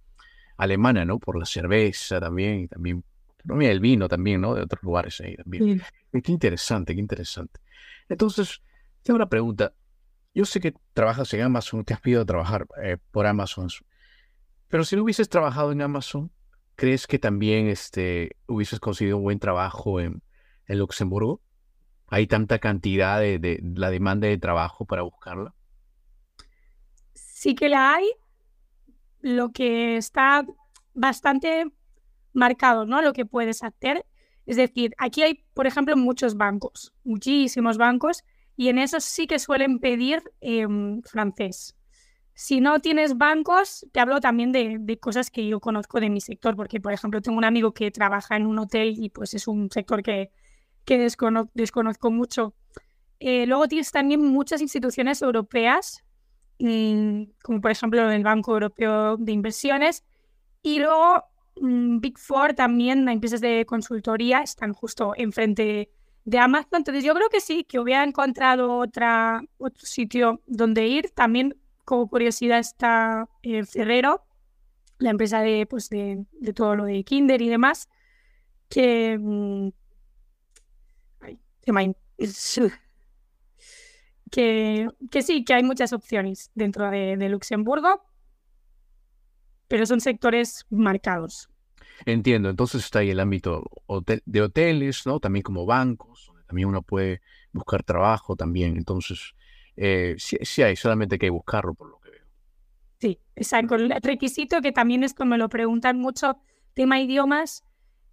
[0.55, 1.17] alemana, ¿no?
[1.17, 3.03] Por la cerveza también, y también,
[3.47, 4.53] también el vino también, ¿no?
[4.53, 5.81] De otros lugares ahí también.
[6.11, 7.59] Qué interesante, qué interesante.
[8.09, 8.61] Entonces,
[9.01, 9.73] tengo una pregunta.
[10.37, 13.69] Yo sé que trabajas en Amazon, te has pedido trabajar eh, por Amazon,
[14.67, 16.31] pero si no hubieses trabajado en Amazon,
[16.75, 20.21] ¿crees que también este, hubieses conseguido un buen trabajo en,
[20.67, 21.41] en Luxemburgo?
[22.05, 25.55] ¿Hay tanta cantidad de, la demanda de trabajo para buscarla?
[27.15, 28.07] Sí que la hay.
[29.21, 30.45] Lo que está
[30.93, 31.65] bastante
[32.33, 33.01] marcado, ¿no?
[33.01, 34.05] Lo que puedes hacer.
[34.45, 38.23] Es decir, aquí hay, por ejemplo, muchos bancos, muchísimos bancos,
[38.57, 41.75] y en esos sí que suelen pedir em, francés.
[42.33, 46.21] Si no tienes bancos, te hablo también de, de, cosas que yo conozco de mi
[46.21, 49.47] sector, porque, por ejemplo, tengo un amigo que trabaja en un hotel y pues es
[49.47, 50.31] un sector que
[50.87, 50.97] que
[51.53, 52.55] desconozco mucho.
[53.19, 56.05] Eh, luego tienes también muchas instituciones europeas,
[56.59, 60.05] mm, como por ejemplo el Banco Europeo de Inversiones,
[60.63, 61.25] y luego
[61.59, 65.91] mm, Big Four también, empresas de consultoría, están justo enfrente
[66.27, 66.79] de Amazon.
[66.79, 71.09] Entonces yo creo que sí, que hubiera encontrado otro sitio donde ir.
[71.11, 74.25] También como curiosidad está eh, Ferrero,
[74.97, 77.87] la empresa de, pues de, de, todo lo de Kinder y demás,
[78.69, 79.17] que...
[79.17, 79.69] Mm,
[84.31, 88.03] que, que sí, que hay muchas opciones dentro de, Luxemburgo,
[89.67, 91.49] pero son sectores marcados.
[92.05, 93.63] Entiendo, entonces está ahí el ámbito
[94.25, 95.19] de hoteles, ¿no?
[95.19, 98.77] También como bancos, también uno puede buscar trabajo también.
[98.77, 99.33] Entonces,
[99.75, 102.25] eh, sí, sí, hay, solamente hay que buscarlo por lo que veo.
[102.99, 103.75] Sí, exacto.
[103.75, 106.39] El requisito que también es como lo preguntan mucho,
[106.73, 107.63] tema idiomas,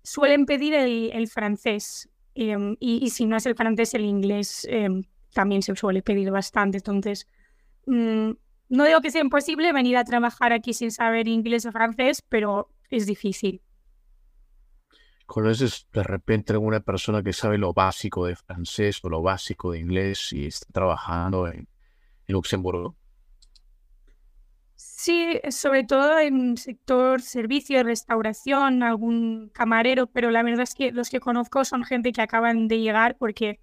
[0.02, 2.08] suelen pedir el, francés.
[2.34, 6.78] Em, y, si no es el francés, el inglés em, también se suele pedir bastante.
[6.78, 7.28] Entonces,
[7.86, 8.30] mm,
[8.68, 12.70] no digo que sea imposible venir a trabajar aquí sin saber inglés o francés, pero
[12.90, 13.62] es difícil.
[15.26, 19.80] ¿Conoces de repente alguna persona que sabe lo básico de francés o lo básico de
[19.80, 21.66] inglés y está trabajando en,
[22.26, 22.96] Luxemburgo?
[24.76, 31.10] Sí, sobre todo en sector servicio, restauración, algún camarero, pero la verdad es que los
[31.10, 33.60] que conozco son gente que acaban de llegar porque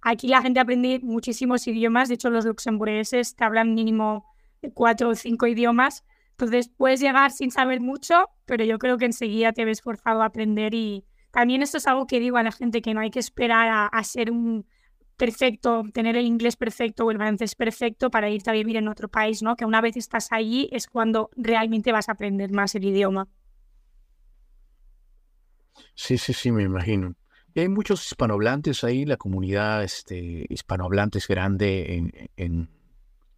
[0.00, 2.08] aquí la gente aprende muchísimos idiomas.
[2.08, 4.26] De hecho, los luxemburgueses te hablan mínimo
[4.74, 6.04] cuatro o cinco idiomas.
[6.32, 10.24] Entonces puedes llegar sin saber mucho, pero yo creo que enseguida te ves forzado a
[10.24, 13.20] aprender y también esto es algo que digo a la gente que no hay que
[13.20, 14.66] esperar a, ser un
[15.16, 19.06] perfecto, tener el inglés perfecto o el francés perfecto para irte a vivir en otro
[19.06, 19.54] país, ¿no?
[19.54, 23.28] Que una vez estás allí es cuando realmente vas a aprender más el idioma.
[25.94, 27.14] Sí, sí, sí, me imagino.
[27.54, 32.79] Y hay muchos hispanohablantes ahí, la comunidad este, hispanohablante es grande en en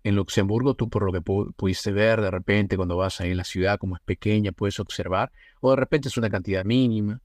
[0.05, 3.79] Luxemburgo, tú por lo que pudiste ver de repente cuando vas ahí en la ciudad,
[3.79, 7.21] como es pequeña, puedes observar, o de repente es una cantidad mínima.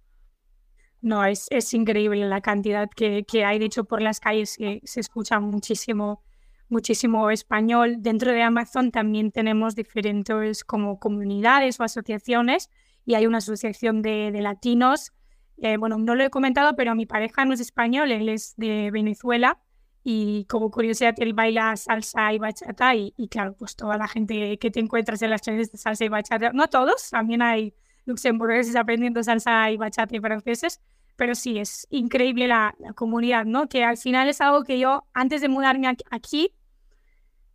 [1.02, 3.60] No, es, es increíble la cantidad que, que hay.
[3.60, 6.24] De hecho, por las calles que se escucha muchísimo,
[6.70, 7.98] muchísimo español.
[8.00, 12.70] Dentro de Amazon también tenemos diferentes como comunidades o asociaciones
[13.06, 15.14] y hay una asociación de, de latinos.
[15.58, 18.90] Eh, bueno, no lo he comentado, pero mi pareja no es español, él es de
[18.92, 19.60] Venezuela
[20.10, 24.72] y como curiosidad, él baila salsa y bachata y, claro, pues toda la gente que
[24.72, 27.74] te encuentras en las clases de salsa y bachata, no todos, también hay
[28.06, 30.80] luxemburgueses aprendiendo salsa y bachata y franceses,
[31.18, 33.68] pero sí, es increíble la, comunidad, ¿no?
[33.68, 36.54] Que al final es algo que yo, antes de mudarme aquí,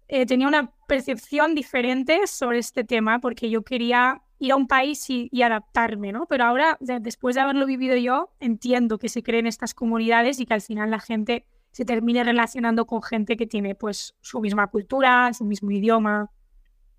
[0.08, 5.08] eh, tenía una percepción diferente sobre este tema, porque yo quería ir a un país
[5.08, 6.26] y, y adaptarme, ¿no?
[6.26, 10.52] Pero ahora, después de haberlo vivido yo, entiendo que se creen estas comunidades y que
[10.52, 15.32] al final la gente se termine relacionando con gente que tiene pues su misma cultura,
[15.32, 16.30] su mismo idioma.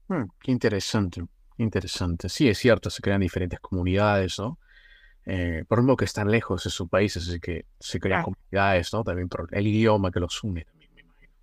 [0.08, 1.24] Hmm, qué interesante,
[1.58, 2.28] interesante.
[2.28, 4.60] Sí, es cierto, se crean diferentes comunidades, ¿no?
[5.26, 9.04] Eh, por lo que están lejos de sus países, así que se crean comunidades, ¿no?
[9.04, 11.34] También por el idioma que los une, también me imagino.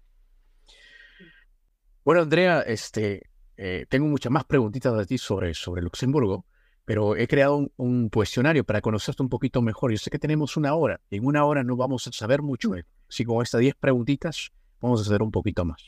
[2.05, 6.45] Bueno, Andrea, este, eh, tengo muchas más preguntitas de ti sobre, sobre Luxemburgo,
[6.90, 9.92] pero he creado un, cuestionario para conocerte un poquito mejor.
[9.92, 12.72] Yo sé que tenemos una hora, en una hora no vamos a saber mucho.
[13.09, 14.50] Así como estas 10 preguntitas,
[14.81, 15.81] vamos a hacer un poquito más.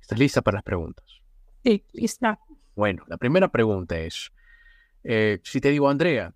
[0.00, 1.04] ¿Estás lista para las preguntas?
[1.62, 2.40] Sí, lista.
[2.74, 4.32] Bueno, la primera pregunta es,
[5.04, 6.34] eh, si te digo, Andrea,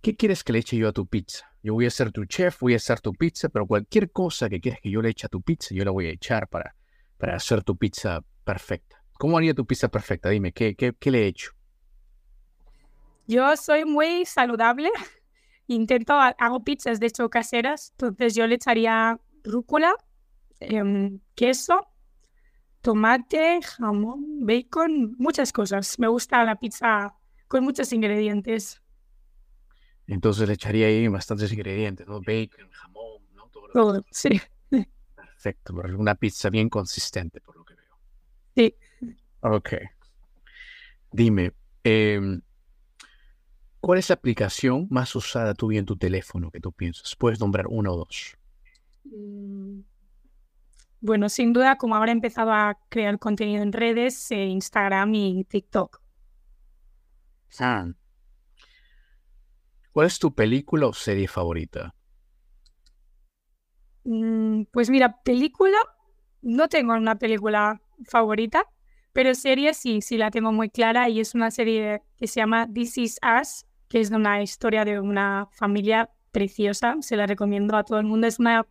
[0.00, 1.52] ¿qué quieres que le eche yo a tu pizza?
[1.62, 4.58] Yo voy a ser tu chef, voy a hacer tu pizza, pero cualquier cosa que
[4.58, 6.74] quieras que yo le eche a tu pizza, yo la voy a echar para,
[7.18, 9.04] para hacer tu pizza perfecta.
[9.18, 10.30] ¿Cómo haría tu pizza perfecta?
[10.30, 11.57] Dime, ¿qué, qué, qué le he hecho?
[13.28, 14.90] Yo soy muy saludable.
[15.66, 19.94] Intento, hago pizzas de hecho caseras, entonces yo le echaría rúcula,
[20.60, 21.86] em, queso,
[22.80, 25.98] tomate, jamón, bacon, muchas cosas.
[25.98, 27.14] Me gusta la pizza
[27.48, 28.80] con muchos ingredientes.
[30.06, 32.20] Entonces le echaría ahí bastantes ingredientes, ¿no?
[32.20, 33.50] Bacon, jamón, ¿no?
[33.74, 34.40] Todo, sí.
[35.14, 37.98] Perfecto, una pizza bien consistente, por lo que veo.
[38.56, 38.74] Sí.
[39.40, 39.74] Ok.
[41.12, 41.52] Dime,
[41.84, 42.40] em,
[43.80, 47.14] ¿cuál es la aplicación más usada tú en tu teléfono que tú piensas?
[47.16, 48.36] Puedes nombrar uno o dos.
[49.04, 49.80] Mm,
[51.00, 55.44] bueno, sin duda, como ahora he empezado a crear contenido en redes, eh, Instagram y
[55.44, 56.00] TikTok.
[59.92, 61.94] ¿Cuál es tu película o serie favorita?
[64.04, 65.76] Mm, pues mira, película,
[66.42, 68.64] no tengo una película favorita,
[69.12, 72.68] pero serie sí, sí la tengo muy clara y es una serie que se llama
[72.72, 77.84] This Is Us, que es una historia de una familia preciosa, se la recomiendo a
[77.84, 78.26] todo el mundo.
[78.26, 78.66] Es una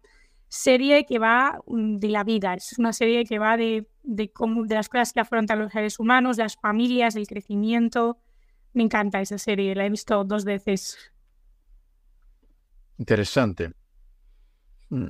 [0.47, 4.31] serie que va mm, de la vida, es una serie que va de, de,
[4.65, 8.17] de las cosas que afrontan los seres humanos, las familias, del crecimiento.
[8.73, 10.97] Me encanta esa serie, la he visto dos veces.
[12.97, 13.73] Interesante.
[14.89, 15.07] Mm.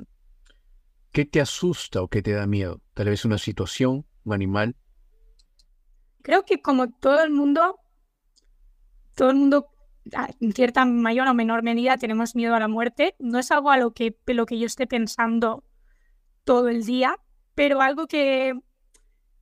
[1.12, 2.80] ¿Qué te asusta o qué te da miedo?
[2.94, 4.76] Tal vez una situación, un animal.
[6.22, 7.78] Creo que como todo el mundo,
[9.14, 9.68] todo el mundo
[10.40, 13.14] en cierta mayor o menor medida tenemos miedo a la muerte.
[13.18, 15.64] No es algo a lo que, lo que yo esté pensando
[16.44, 17.18] todo el día,
[17.54, 18.54] pero algo que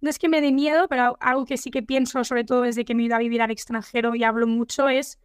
[0.00, 2.84] no es que me dé miedo, pero algo que sí que pienso, sobre todo desde
[2.84, 5.18] que me he ido a vivir al extranjero y hablo mucho, es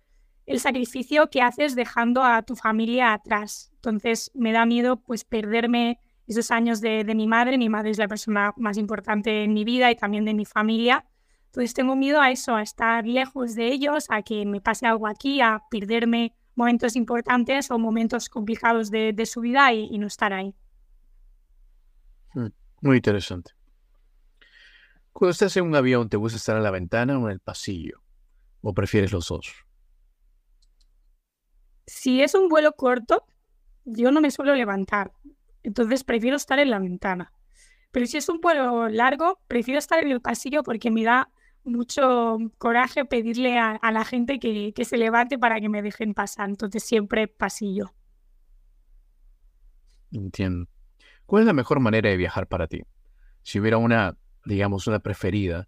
[0.45, 3.71] el sacrificio que haces dejando a tu familia atrás.
[3.75, 7.57] Entonces me da miedo pues perderme esos años de, de mi madre.
[7.57, 11.05] Mi madre es la persona más importante en mi vida y también de mi familia.
[11.51, 15.05] Entonces tengo miedo a eso, a estar lejos de ellos, a que me pase algo
[15.05, 20.55] aquí, a perderme momentos importantes o momentos complicados de, su vida y, no estar ahí.
[22.33, 22.47] Hmm,
[22.79, 23.51] muy interesante.
[25.11, 28.01] Cuando estás en un avión, ¿te gusta estar en la ventana o en el pasillo?
[28.61, 29.53] ¿O prefieres los dos?
[31.85, 33.25] Si es un vuelo corto,
[33.83, 35.11] yo no me suelo levantar.
[35.63, 37.33] Entonces prefiero estar en la ventana.
[37.91, 41.29] Pero si es un vuelo largo, prefiero estar en el pasillo porque me da
[41.63, 46.49] mucho coraje pedirle a, la gente que, que, se levante para que me dejen pasar.
[46.49, 47.93] Entonces siempre pasillo.
[50.11, 50.67] Entiendo.
[51.25, 52.81] ¿Cuál es la mejor manera de viajar para ti?
[53.43, 55.67] Si hubiera una, digamos, una preferida,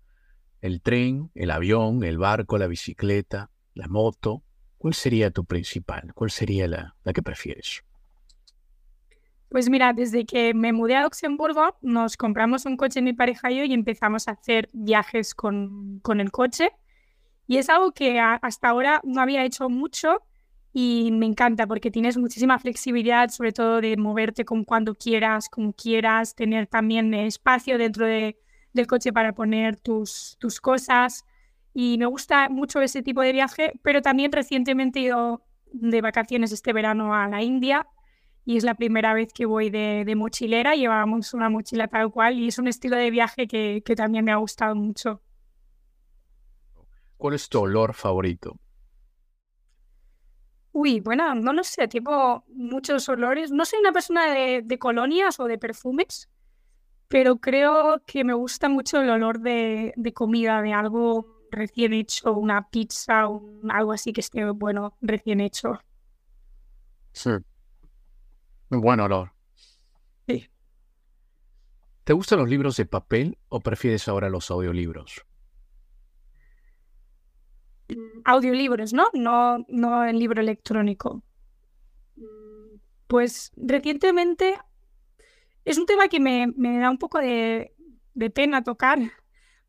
[0.62, 4.44] el tren, el avión, el barco, la bicicleta, la moto,
[4.78, 6.14] ¿cuál sería tu principal?
[6.14, 7.84] ¿Cuál sería la, la que prefieres?
[9.54, 13.58] Pues mira, desde que me mudé a Luxemburgo, nos compramos un coche mi pareja y
[13.58, 16.72] yo y empezamos a hacer viajes con, con el coche.
[17.46, 20.24] Y es algo que hasta ahora no había hecho mucho
[20.74, 25.72] y me encanta porque tienes muchísima flexibilidad, sobre todo de moverte con cuando quieras, como
[25.74, 28.40] quieras, tener también espacio dentro de,
[28.74, 31.28] del coche para poner tus, tus cosas.
[31.76, 36.52] Y me gusta mucho ese tipo de viaje, pero también recientemente he ido de vacaciones
[36.52, 37.88] este verano a la India
[38.46, 40.76] y es la primera vez que voy de, mochilera.
[40.76, 44.38] Llevábamos una mochila tal cual y es un estilo de viaje que, también me ha
[44.38, 45.22] gustado mucho.
[47.18, 48.58] ¿Cuál es tu olor favorito?
[50.74, 53.52] Uy, bueno, no lo sé, tipo muchos olores.
[53.52, 56.30] No soy una persona de, colonias o de perfumes,
[57.08, 62.68] pero creo que me gusta mucho el olor de, comida, de algo recién hecho, una
[62.70, 65.80] pizza o algo así que esté bueno, recién hecho.
[67.14, 67.30] Sí.
[68.70, 69.32] Buen olor.
[70.28, 70.50] Sí.
[72.04, 75.26] ¿Te gustan los libros de papel o prefieres ahora los audiolibros?
[77.90, 79.10] Mm, audiolibros, ¿no?
[79.14, 81.24] No, no el libro electrónico.
[83.08, 84.58] Pues recientemente
[85.66, 86.48] es un tema que me,
[86.80, 87.74] da un poco de,
[88.34, 89.00] pena tocar,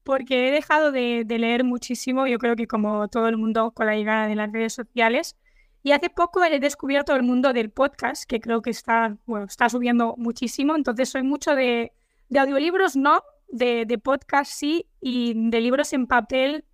[0.03, 3.87] porque he dejado de, de, leer muchísimo, yo creo que como todo el mundo con
[3.87, 5.37] la llegada de las redes sociales,
[5.85, 9.69] y hace poco he descubierto el mundo del podcast, que creo que está, bueno, está
[9.69, 10.75] subiendo muchísimo.
[10.75, 11.93] Entonces soy mucho de,
[12.35, 16.65] audiolibros, no, de, podcast sí, y de libros en papel.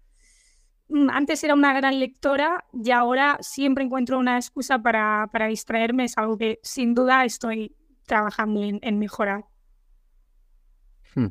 [0.86, 6.04] Mm, antes era una gran lectora y ahora siempre encuentro una excusa para, para distraerme.
[6.04, 7.74] Es algo que sin duda estoy
[8.06, 9.44] trabajando en, mejorar.
[11.16, 11.30] Hmm,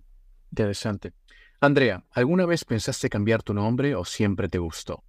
[0.51, 1.13] interesante.
[1.61, 5.05] Andrea, ¿alguna vez pensaste cambiar tu nombre o siempre te gustó?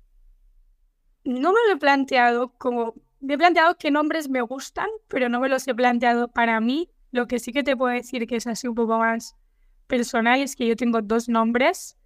[1.25, 5.41] No me lo he planteado como, me he planteado qué nombres me gustan, pero no
[5.41, 6.91] me los he planteado para mí.
[7.13, 9.37] Lo que sí que te puedo decir que es así un poco más
[9.87, 11.97] personal es que yo tengo dos nombres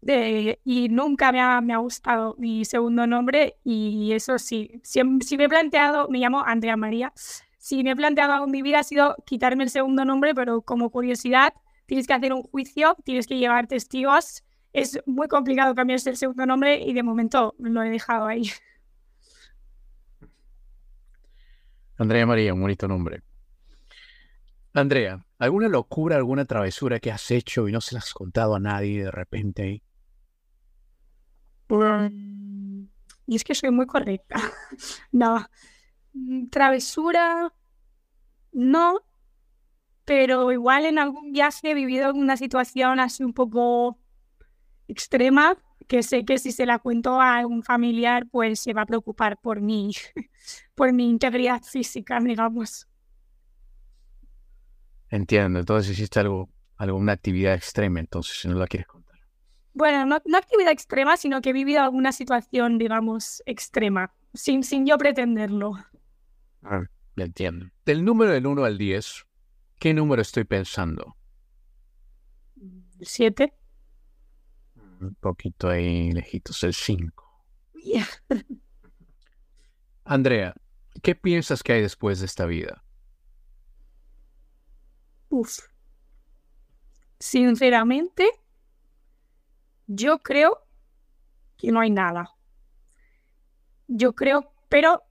[0.00, 5.00] de, y nunca me ha, me ha, gustado mi segundo nombre y eso sí, si,
[5.20, 7.12] si, me he planteado, me llamo Andrea María,
[7.58, 10.90] si me he planteado en mi vida ha sido quitarme el segundo nombre, pero como
[10.90, 11.54] curiosidad
[11.86, 14.42] tienes que hacer un juicio, tienes que llevar testigos
[14.72, 18.50] es muy complicado cambiarse el segundo nombre y de momento lo he dejado ahí.
[21.98, 23.22] Andrea María, un bonito nombre.
[24.74, 28.60] Andrea, ¿alguna locura, alguna travesura que has hecho y no se la has contado a
[28.60, 29.82] nadie de repente
[31.68, 32.84] mm,
[33.26, 34.36] y es que soy muy correcta.
[35.12, 35.46] no.
[36.14, 37.52] Mm, travesura,
[38.52, 39.00] no.
[40.04, 44.01] Pero igual en algún viaje he vivido alguna situación así un poco
[44.92, 45.56] extrema
[45.88, 49.38] que sé que si se la cuento a un familiar, pues se va a preocupar
[49.38, 49.92] por mí,
[50.74, 52.88] por mi integridad física, digamos.
[55.10, 59.18] Entiendo, entonces hiciste algo, alguna actividad extrema, entonces, si no la quieres contar.
[59.74, 64.86] Bueno, no, no actividad extrema, sino que he vivido alguna situación, digamos, extrema, sin, sin
[64.86, 65.74] yo pretenderlo.
[66.62, 66.82] Ah,
[67.16, 67.66] ya entiendo.
[67.84, 69.26] Del número del 1 al 10,
[69.78, 71.16] ¿qué número estoy pensando?
[73.00, 73.52] Siete
[75.02, 77.24] un poquito ahí lejitos, el 5.
[80.04, 80.54] Andrea,
[81.02, 82.84] ¿qué piensas que hay después de esta vida?
[85.28, 85.60] Uf.
[87.18, 88.28] Sinceramente,
[89.86, 90.58] yo creo
[91.56, 92.34] que no hay nada.
[93.86, 95.02] Yo creo, pero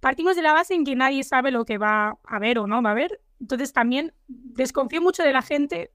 [0.00, 2.82] partimos de la base en que nadie sabe lo que va a haber o no
[2.82, 3.20] va a haber.
[3.40, 5.92] Entonces también desconfío mucho de la gente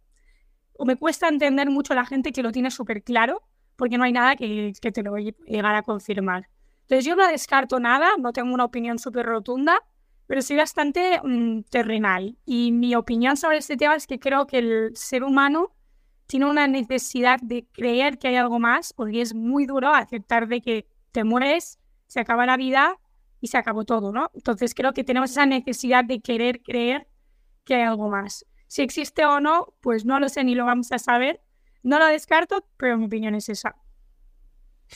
[0.79, 3.43] o me cuesta entender mucho la gente que lo tiene súper claro,
[3.75, 6.49] porque no hay nada que, que te lo voy a llegar a confirmar.
[6.83, 9.77] Entonces yo no descarto nada, no tengo una opinión súper rotunda,
[10.25, 12.37] pero soy bastante mm, terrenal.
[12.45, 15.75] Y mi opinión sobre este tema es que creo que el ser humano
[16.27, 20.61] tiene una necesidad de creer que hay algo más, porque es muy duro aceptar de
[20.61, 21.77] que te mueres,
[22.07, 22.97] se acaba la vida
[23.41, 24.31] y se acabó todo, ¿no?
[24.33, 27.07] Entonces creo que tenemos esa necesidad de querer creer
[27.65, 28.45] que hay algo más.
[28.69, 31.41] Si existe o no, pues no lo sé ni lo vamos a saber.
[31.81, 33.75] No lo descarto, pero mi opinión es esa.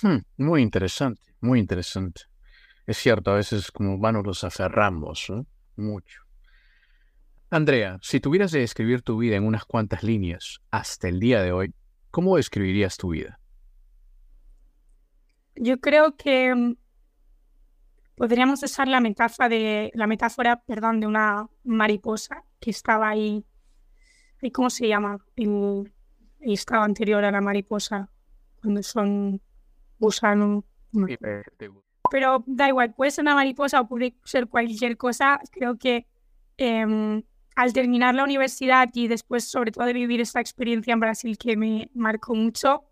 [0.01, 2.21] Hmm, muy interesante, muy interesante.
[2.86, 5.47] Es cierto, a veces como humanos los aferramos, ¿no?
[5.76, 6.21] Mucho.
[7.49, 11.51] Andrea, si tuvieras de escribir tu vida en unas cuantas líneas hasta el día de
[11.51, 11.74] hoy,
[12.11, 13.39] ¿cómo describirías tu vida?
[15.55, 16.76] Yo creo que mm,
[18.15, 23.43] podríamos usar la metáfora de la metáfora, perdón, de una mariposa que estaba ahí
[24.43, 25.17] ¿Y cómo se llama?
[25.37, 25.91] El,
[26.41, 28.09] estado anterior a la mariposa,
[28.61, 29.41] cuando son
[29.97, 30.65] gusanos.
[32.11, 35.39] Pero da igual, puede ser una mariposa o puede ser cualquier cosa.
[35.49, 36.05] Creo que
[36.57, 37.23] em,
[37.55, 41.55] al terminar la universidad y después, sobre todo, de vivir esta experiencia en Brasil que
[41.55, 42.83] me marcó mucho,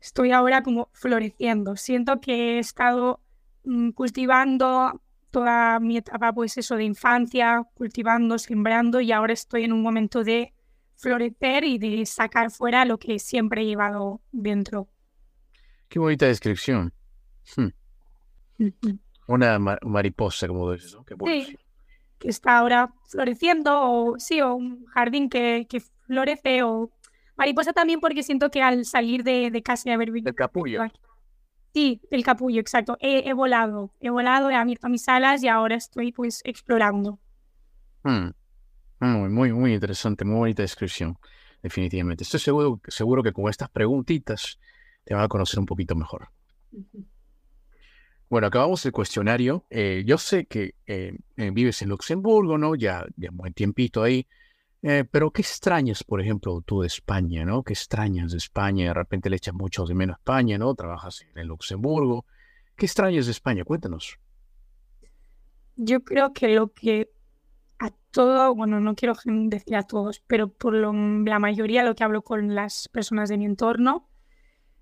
[0.00, 1.76] estoy ahora como floreciendo.
[1.76, 3.20] Siento que he estado
[3.64, 5.02] mm, cultivando
[5.36, 10.24] toda mi etapa, pues eso, de infancia, cultivando, sembrando, y ahora estoy en un momento
[10.24, 10.54] de
[10.94, 14.88] florecer y de sacar fuera lo que siempre he llevado dentro.
[15.90, 16.90] Qué bonita descripción.
[17.54, 17.68] Hmm.
[19.26, 21.04] Una mariposa, como dices, ¿no?
[21.26, 21.58] sí,
[22.18, 26.90] que está ahora floreciendo, o sí, o un jardín que, que florece, o
[27.36, 30.30] mariposa también porque siento que al salir de, de casa y haber vivido...
[30.30, 30.80] El capullo.
[31.76, 32.96] Sí, el capullo, exacto.
[33.00, 37.18] He, volado, he volado, he abierto mis alas y ahora estoy pues explorando.
[38.02, 38.30] Hmm.
[38.98, 41.18] Muy, muy, muy interesante, muy bonita descripción,
[41.62, 42.24] definitivamente.
[42.24, 44.58] Estoy seguro, seguro que con estas preguntitas
[45.04, 46.30] te van a conocer un poquito mejor.
[48.30, 49.66] Bueno, acabamos el cuestionario.
[49.68, 52.74] Eh, yo sé que eh, eh, vives en Luxemburgo, ¿no?
[52.74, 54.26] Ya, ya un buen tiempito ahí.
[54.88, 57.64] Eh, pero ¿qué extrañas, por ejemplo, tú de España, ¿no?
[57.64, 58.86] ¿Qué extrañas de España?
[58.86, 60.72] De repente le echas mucho de menos a España, ¿no?
[60.76, 62.24] Trabajas en Luxemburgo.
[62.76, 63.64] ¿Qué extrañas de España?
[63.64, 64.16] Cuéntanos.
[65.74, 67.10] Yo creo que lo que
[67.80, 72.22] a todo, bueno, no quiero decir a todos, pero por la mayoría lo que hablo
[72.22, 74.08] con las personas de mi entorno,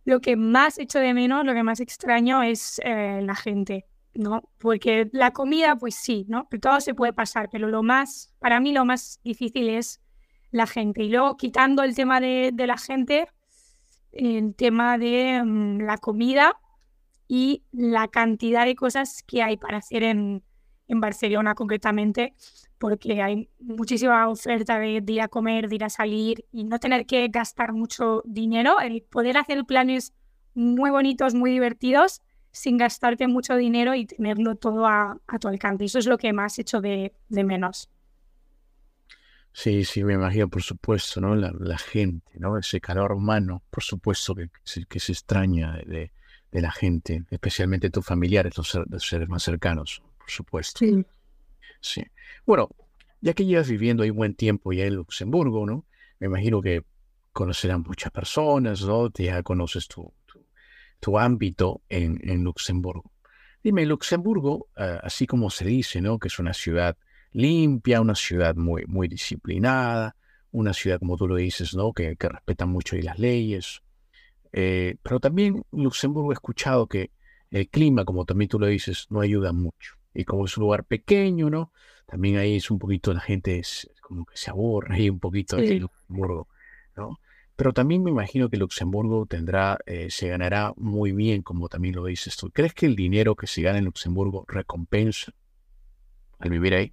[0.05, 3.87] lo que más echo de menos, lo que más extraño es eh, la gente.
[4.15, 4.49] ¿No?
[4.59, 6.49] Porque la comida, pues sí, ¿no?
[6.61, 10.01] Todo se puede pasar, pero lo más, para mí lo más difícil es
[10.51, 11.03] la gente.
[11.03, 13.29] Y luego quitando el tema de, la gente,
[14.13, 16.57] el tema de mm, la comida
[17.27, 20.45] y la cantidad de cosas que hay para hacer en,
[20.87, 22.35] en Barcelona concretamente,
[22.79, 26.79] porque hay muchísima oferta de, de, ir a comer, de ir a salir y no
[26.79, 30.13] tener que gastar mucho dinero, el poder hacer planes
[30.55, 32.23] muy bonitos, muy divertidos
[32.55, 35.85] sin gastarte mucho dinero y tenerlo todo a, tu alcance.
[35.87, 37.91] Eso es lo que más hecho de, menos.
[39.53, 41.35] Sí, sí, me imagino, por supuesto, ¿no?
[41.35, 42.57] La, gente, ¿no?
[42.57, 44.51] Ese calor humano, por supuesto que,
[44.89, 46.13] que se extraña de,
[46.53, 50.79] la gente, especialmente tus familiares, los, seres más cercanos, por supuesto.
[50.79, 51.05] Sí.
[51.81, 52.05] Sí.
[52.47, 52.69] Bueno,
[53.21, 55.87] ya que llevas viviendo ahí buen tiempo ya en Luxemburgo, ¿no?
[56.21, 56.85] Me imagino que
[57.33, 59.13] conocerán muchas personas, ¿no?
[59.13, 60.13] Ya conoces tu,
[61.05, 63.13] tu ámbito en, Luxemburgo.
[63.63, 66.19] Dime, Luxemburgo, ah, así como se dice, ¿no?
[66.19, 66.97] Que es una ciudad
[67.33, 70.17] limpia, una ciudad muy, muy disciplinada,
[70.51, 71.93] una ciudad, como tú lo dices, ¿no?
[71.93, 73.83] Que, que respeta mucho las leyes.
[74.53, 77.11] Eh, pero también Luxemburgo he escuchado que
[77.51, 79.97] el clima, como también tú lo dices, no ayuda mucho.
[80.15, 81.71] Y como es un lugar pequeño, ¿no?
[82.07, 85.59] También ahí es un poquito, la gente es como que se aburre ahí un poquito
[85.59, 86.49] en Luxemburgo,
[86.97, 87.19] ¿no?
[87.57, 92.05] Pero también me imagino que Luxemburgo tendrá, eh, se ganará muy bien, como también lo
[92.05, 92.51] dices tú.
[92.51, 95.33] ¿Crees que el dinero que se gana en Luxemburgo recompensa
[96.41, 96.93] al vivir ahí?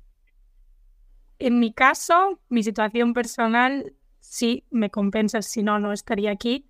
[1.40, 6.70] En mi caso, mi situación personal, sí, me compensa, si no, no estaría aquí.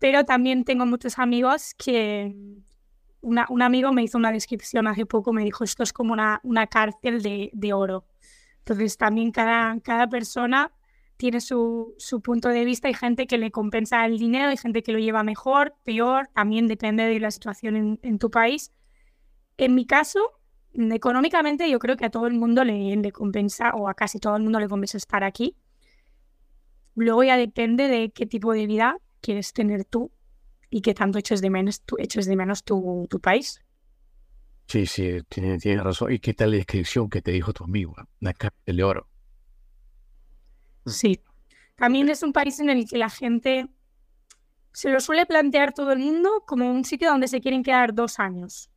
[0.00, 2.34] Pero también tengo muchos amigos que...
[3.20, 6.66] un amigo me hizo una descripción hace poco, me dijo, esto es como una, una
[6.66, 8.04] cárcel de, de oro.
[8.58, 10.72] Entonces también cada, cada persona
[11.16, 12.88] tiene su, su, punto de vista.
[12.88, 16.66] Hay gente que le compensa el dinero, hay gente que lo lleva mejor, peor, también
[16.66, 18.72] depende de la situación en, tu país.
[19.56, 20.20] En mi caso,
[20.74, 24.36] económicamente yo creo que a todo el mundo le, le, compensa, o a casi todo
[24.36, 25.56] el mundo le compensa estar aquí.
[26.94, 30.10] Luego ya depende de qué tipo de vida quieres tener tú
[30.70, 33.60] y qué tanto eches de menos, tú, eches de menos tu, tu país.
[34.68, 36.12] Sí, sí, tienes tiene razón.
[36.12, 37.94] ¿Y qué tal la descripción que te dijo tu amigo?
[38.20, 39.08] La cárcel de oro.
[40.86, 41.20] Sí.
[41.76, 43.68] También es un país en el que la gente
[44.72, 48.18] se lo suele plantear todo el mundo como un sitio donde se quieren quedar dos
[48.18, 48.70] años.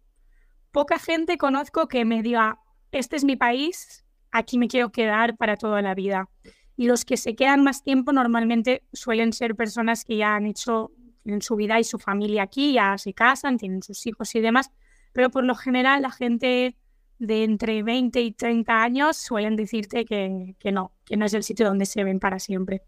[0.72, 2.60] Poca gente conozco que me diga,
[2.92, 6.30] este es mi país, aquí me quiero quedar para toda la vida.
[6.76, 10.92] Y los que se quedan más tiempo normalmente suelen ser personas que ya han hecho
[11.26, 14.72] en su vida y su familia aquí, ya se casan, tienen sus hijos y demás,
[15.12, 16.78] pero por lo general la gente
[17.20, 21.44] de entre 20 y 30 años suelen decirte que, que no, que no es el
[21.44, 22.82] sitio donde se ven para siempre.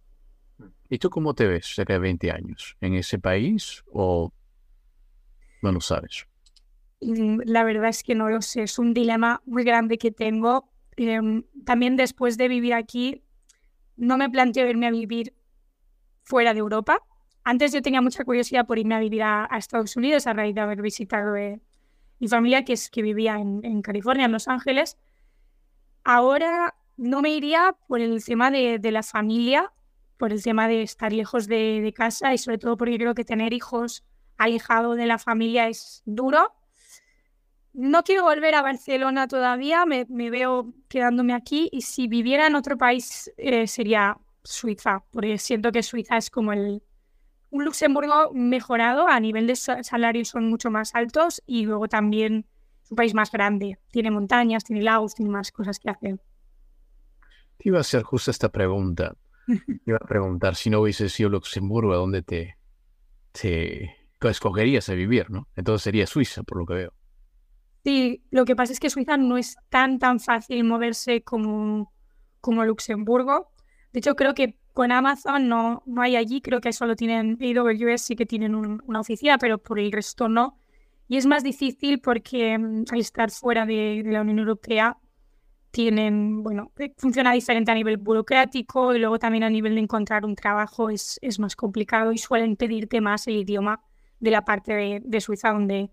[0.89, 2.75] ¿Y tú cómo te ves cerca de 20 años?
[2.81, 4.33] ¿En ese país o
[5.61, 6.25] no lo sabes?
[6.99, 10.69] La verdad es que no lo sé, es un dilema muy grande que tengo.
[10.97, 13.23] Em, también después de vivir aquí,
[13.97, 15.33] no me planteo irme a vivir
[16.23, 17.01] fuera de Europa.
[17.43, 20.61] Antes yo tenía mucha curiosidad por irme a vivir a, Estados Unidos a raíz de
[20.61, 21.59] haber visitado eh,
[22.21, 24.97] mi familia, que, es, que vivía en, California, en Los Ángeles.
[26.05, 29.73] Ahora no me iría por el tema de, la familia,
[30.17, 33.25] por el tema de estar lejos de, de, casa y sobre todo porque creo que
[33.25, 34.05] tener hijos
[34.37, 36.53] alejado de la familia es duro
[37.73, 42.77] no quiero volver a Barcelona todavía, me, veo quedándome aquí y si viviera en otro
[42.77, 46.83] país eh, sería Suiza, porque siento que Suiza es como el,
[47.51, 52.45] un Luxemburgo mejorado, a nivel de salarios son mucho más altos y luego también
[52.81, 56.19] es un país más grande, tiene montañas, tiene lagos, tiene más cosas que hacer.
[57.57, 59.15] Te iba a hacer justo esta pregunta.
[59.85, 62.57] iba a preguntar si no hubiese sido Luxemburgo, ¿a dónde te,
[63.33, 65.29] te escogerías a vivir?
[65.29, 65.47] ¿no?
[65.55, 66.93] Entonces sería Suiza, por lo que veo.
[67.83, 71.91] Sí, lo que pasa es que Suiza no es tan tan fácil moverse como,
[72.39, 73.51] como Luxemburgo.
[73.91, 78.01] De hecho, creo que con Amazon no, no hay allí, creo que solo tienen AWS,
[78.01, 80.57] sí que tienen una oficina, pero por el resto no.
[81.07, 84.97] Y es más difícil porque mm, al estar fuera de, la Unión Europea
[85.71, 90.25] tienen, bueno, eh, funciona diferente a nivel burocrático y luego también a nivel de encontrar
[90.25, 93.83] un trabajo es, es más complicado y suelen pedirte más el idioma
[94.19, 95.91] de la parte de, Suiza donde,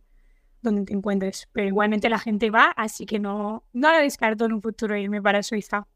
[0.63, 1.49] donde te encuentres.
[1.53, 5.21] Pero igualmente la gente va, así que no, no lo descarto en un futuro irme
[5.21, 5.87] para Suiza.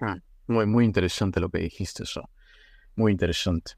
[0.00, 2.28] Ah, muy, muy interesante lo que dijiste, eso.
[2.94, 3.72] Muy interesante.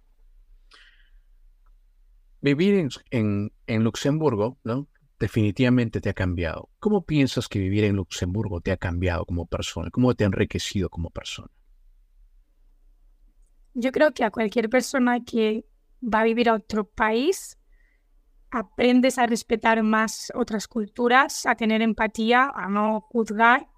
[2.40, 4.86] Vivir en, en, Luxemburgo, ¿no?
[5.18, 6.70] Definitivamente te ha cambiado.
[6.78, 9.90] ¿Cómo piensas que vivir en Luxemburgo te ha cambiado como persona?
[9.90, 11.48] ¿Cómo te ha enriquecido como persona?
[13.74, 15.64] Yo creo que a cualquier persona que
[16.02, 17.58] va a vivir a otro país
[18.50, 23.68] aprendes a respetar más otras culturas, a tener empatía, a no juzgar.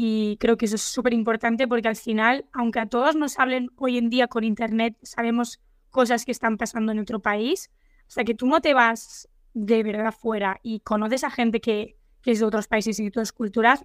[0.00, 3.72] Y creo que eso es súper importante porque al final, aunque a todos nos hablen
[3.74, 7.72] hoy en día con Internet, sabemos cosas que están pasando en otro país.
[8.06, 12.30] Sea, que tú no te vas de verdad fuera y conoces a gente que, que
[12.30, 13.84] es de otros países y de otras culturas,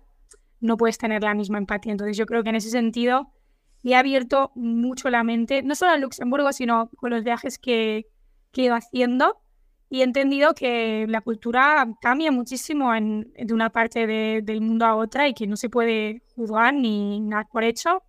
[0.60, 1.94] no puedes tener la misma empatía.
[1.94, 3.32] Entonces yo creo que en ese sentido
[3.82, 8.06] me ha abierto mucho la mente, no solo en Luxemburgo, sino con los viajes que,
[8.52, 9.42] que he ido haciendo
[9.94, 14.08] y he entendido que la cultura cambia muchísimo en, de una parte
[14.42, 18.02] del mundo a otra y que no se puede juzgar ni nada por hecho.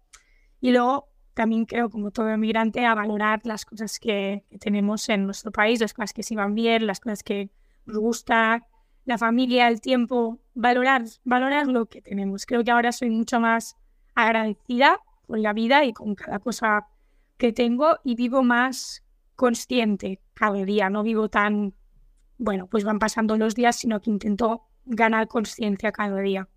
[0.62, 5.52] Y luego también creo, como todo inmigrante, a valorar las cosas que, tenemos en nuestro
[5.52, 7.50] país, las cosas que se van bien, las cosas que
[7.84, 8.66] nos gusta,
[9.04, 12.46] la familia, el tiempo, valorar, valorar lo que tenemos.
[12.46, 13.76] Creo que ahora soy mucho más
[14.14, 16.86] agradecida con la vida y con cada cosa
[17.36, 19.03] que tengo y vivo más
[19.36, 21.74] consciente cada día, no vivo tan,
[22.38, 26.48] bueno, pues van pasando los días, sino que intento ganar conciencia cada día.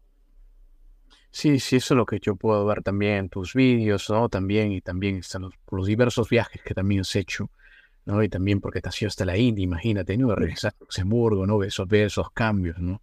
[1.31, 4.29] Sí, sí, eso es lo que yo puedo ver también en tus vídeos, ¿no?
[4.29, 7.49] También, y también están los, los diversos viajes que también has hecho,
[8.05, 8.23] ¿no?
[8.23, 10.33] Y también porque te has ido hasta la India, imagínate, ¿no?
[10.35, 11.57] Regresar a Luxemburgo, ¿no?
[11.57, 13.01] Ver esos, esos cambios, ¿no?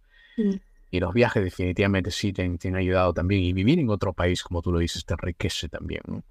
[0.91, 3.41] Y los viajes definitivamente sí te, te, han ayudado también.
[3.41, 6.23] Y vivir en otro país, como tú lo dices, te enriquece también, ¿no?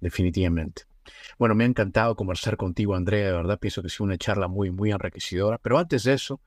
[0.00, 0.84] Definitivamente.
[1.38, 4.70] Bueno, me ha encantado conversar contigo, Andrea, de verdad pienso que es una charla muy,
[4.70, 5.58] muy enriquecedora.
[5.58, 6.40] Pero antes de eso,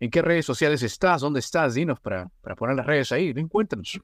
[0.00, 1.20] ¿en qué redes sociales estás?
[1.20, 1.74] ¿Dónde estás?
[1.74, 4.00] Dinos para, para poner las redes ahí, encuéntranos.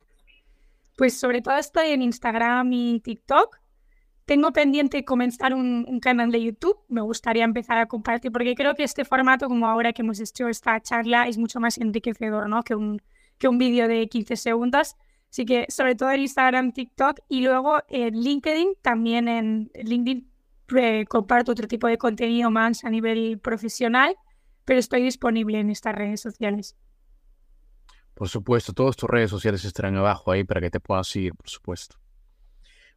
[0.97, 3.59] Pues sobre todo estoy en Instagram y TikTok.
[4.27, 6.79] Tengo pendiente comenzar un, un, canal de YouTube.
[6.89, 10.47] Me gustaría empezar a compartir porque creo que este formato, como ahora que hemos hecho
[10.49, 12.63] esta charla, es mucho más enriquecedor ¿no?
[12.63, 13.03] que un,
[13.39, 14.95] que un vídeo de 15 segundos.
[15.31, 20.29] Así que sobre todo en Instagram, TikTok y luego en LinkedIn, también en LinkedIn
[20.77, 24.17] eh, comparto otro tipo de contenido más a nivel profesional,
[24.65, 26.77] pero estoy disponible en estas redes sociales.
[28.15, 31.49] Por supuesto, todas tus redes sociales estarán abajo ahí para que te puedas seguir, por
[31.49, 31.97] supuesto.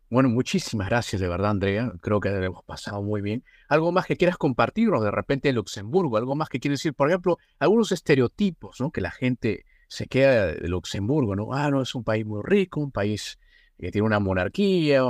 [0.10, 1.92] Bueno, muchísimas gracias de verdad, Andrea.
[2.02, 3.44] Creo que hemos pasado muy bien.
[3.68, 6.18] ¿Algo más que quieras compartirnos de repente en Luxemburgo?
[6.18, 6.94] ¿Algo más que quieres decir?
[6.94, 8.92] Por ejemplo, algunos estereotipos ¿no?
[8.92, 11.54] que la gente se queda de Luxemburgo, ¿no?
[11.54, 13.38] Ah, no, es un país muy rico, un país
[13.78, 15.04] que tiene una monarquía,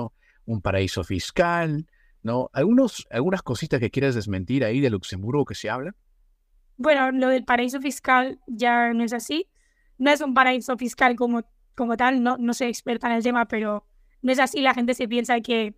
[0.46, 1.88] un paraíso fiscal,
[2.22, 2.50] ¿no?
[2.52, 5.96] Algunos, algunas cositas que quieras desmentir ahí de Luxemburgo que se habla.
[6.76, 9.48] Bueno, lo del paraíso fiscal ya no es así.
[9.98, 13.46] No es un paraíso fiscal como, como tal, no, no soy experta en el tema,
[13.46, 13.88] pero
[14.22, 15.76] no es así, la gente se piensa que,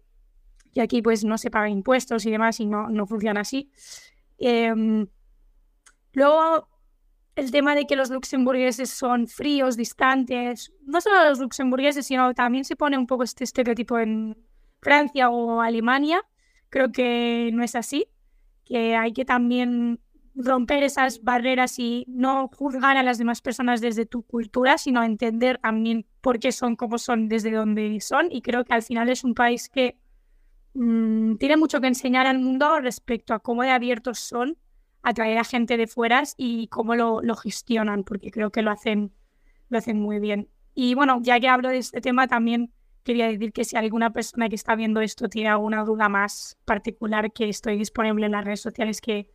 [0.74, 3.70] que aquí pues no se pagan impuestos y demás y no, no funciona así.
[4.40, 5.06] Em,
[6.14, 6.70] luego,
[7.36, 12.64] el tema de que los luxemburgueses son fríos, distantes, no solo los luxemburgueses, sino también
[12.64, 14.38] se pone un poco este estereotipo en
[14.82, 16.22] Francia o Alemania.
[16.70, 18.08] Creo que no es así,
[18.64, 20.00] que hay que también
[20.34, 25.58] romper esas barreras y no juzgar a las demás personas desde tu cultura, sino entender
[25.58, 28.28] también por qué son como son, desde dónde son.
[28.32, 29.98] Y creo que al final es un país que
[30.74, 34.58] mm, tiene mucho que enseñar al mundo respecto a cómo de abiertos son
[35.06, 39.14] atraer a gente de fuera y cómo lo, gestionan, porque creo que lo hacen,
[39.70, 40.50] lo hacen muy bien.
[40.74, 44.50] Y bueno, ya que hablo de este tema, también quería decir que si alguna persona
[44.50, 48.62] que está viendo esto tiene alguna duda más particular, que estoy disponible en las redes
[48.62, 49.30] sociales que,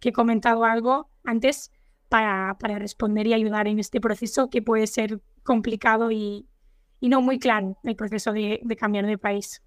[0.00, 1.70] que he comentado algo antes
[2.08, 6.48] para, para, responder y ayudar en este proceso que puede ser complicado y,
[6.98, 9.62] y no muy claro el proceso de, de, cambiar de país.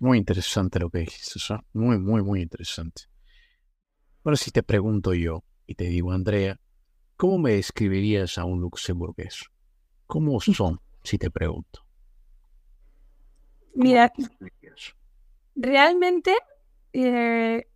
[0.00, 3.11] Muy interesante lo que dices, muy, muy, muy interesante.
[4.24, 6.60] Bueno, si te pregunto yo y te digo, Andrea,
[7.16, 9.46] ¿cómo me describirías a un luxemburgués?
[10.06, 11.84] ¿Cómo son, si te pregunto?
[13.74, 14.12] Mira,
[15.56, 16.36] realmente
[16.92, 17.66] eh,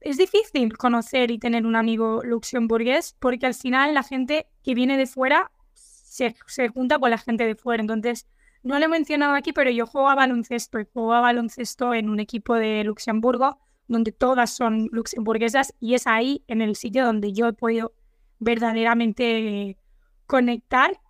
[0.00, 4.96] es difícil conocer y tener un amigo luxemburgués porque al final la gente que viene
[4.96, 7.82] de fuera se, se junta con la gente de fuera.
[7.82, 8.26] Entonces,
[8.62, 12.08] no lo he mencionado aquí, pero yo juego a baloncesto y juego a baloncesto en
[12.08, 17.32] un equipo de Luxemburgo donde todas son luxemburguesas y es ahí en el sitio donde
[17.32, 17.92] yo he podido
[18.38, 19.78] verdaderamente
[20.26, 21.00] conectar.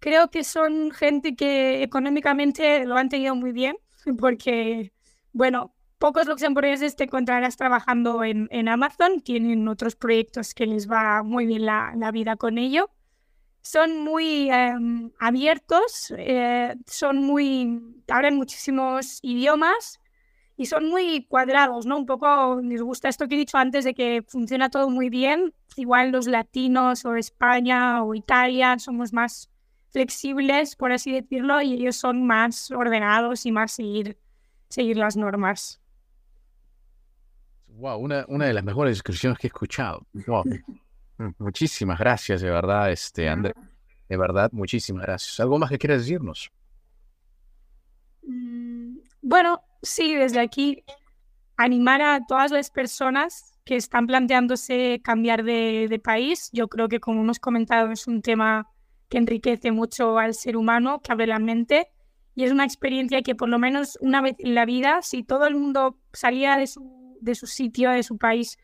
[0.00, 3.76] Creo que son gente que económicamente lo han tenido muy bien
[4.18, 4.92] porque,
[5.32, 11.22] bueno, pocos luxemburgueses te encontrarás trabajando en, en Amazon, tienen otros proyectos que les va
[11.22, 12.90] muy bien la, la vida con ello.
[13.60, 20.00] Son muy em, abiertos, eh, son muy, hablan muchísimos idiomas
[20.58, 21.96] y son muy cuadrados, ¿no?
[21.96, 25.54] Un poco les gusta esto que he dicho antes de que funciona todo muy bien.
[25.76, 29.48] Igual los latinos o España o Italia somos más
[29.92, 34.18] flexibles, por así decirlo, y ellos son más ordenados y más seguir,
[34.68, 35.80] seguir las normas.
[37.68, 40.04] Wow, una, una de las mejores descripciones que he escuchado.
[40.12, 43.54] Mm, muchísimas gracias, de verdad, este, André.
[44.08, 45.38] De verdad, muchísimas gracias.
[45.38, 46.50] ¿Algo más que quieras decirnos?
[48.22, 50.84] Mm, bueno, sí, desde aquí
[51.56, 56.48] animar a todas las personas que están planteándose cambiar de, país.
[56.52, 58.66] Yo creo que, como hemos comentado, es un tema
[59.10, 61.88] que enriquece mucho al ser humano, que abre la mente
[62.34, 65.46] y es una experiencia que por lo menos una vez en la vida, si todo
[65.46, 68.56] el mundo salía de su, de su sitio, de su país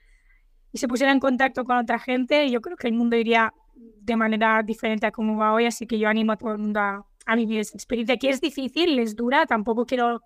[0.72, 4.16] y se pusiera en contacto con otra gente, yo creo que el mundo iría de
[4.16, 7.04] manera diferente a como va hoy, así que yo animo a todo el mundo a,
[7.26, 10.20] a vivir esa experiencia, que es difícil, es dura, tampoco quiero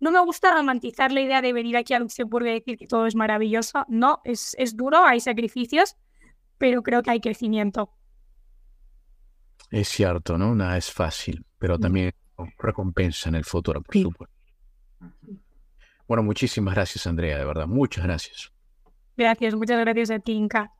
[0.00, 3.06] no me gusta romantizar la idea de venir aquí a Luxemburgo y decir que todo
[3.06, 3.84] es maravilloso.
[3.88, 5.96] No, es, es duro, hay sacrificios,
[6.58, 7.90] pero creo que hay crecimiento.
[9.70, 10.54] Es cierto, ¿no?
[10.54, 12.12] Nada es fácil, pero también
[12.58, 14.34] recompensa en el futuro, por supuesto.
[16.06, 17.66] Bueno, muchísimas gracias, Andrea, de verdad.
[17.66, 18.52] Muchas gracias.
[19.16, 20.70] Gracias, muchas gracias a ti, Inca.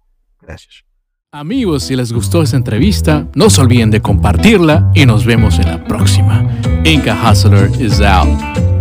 [0.41, 0.85] Gracias.
[1.33, 5.67] Amigos, si les gustó esta entrevista, no se olviden de compartirla y nos vemos en
[5.67, 6.49] la próxima.
[6.85, 8.76] Inca Hustler is out.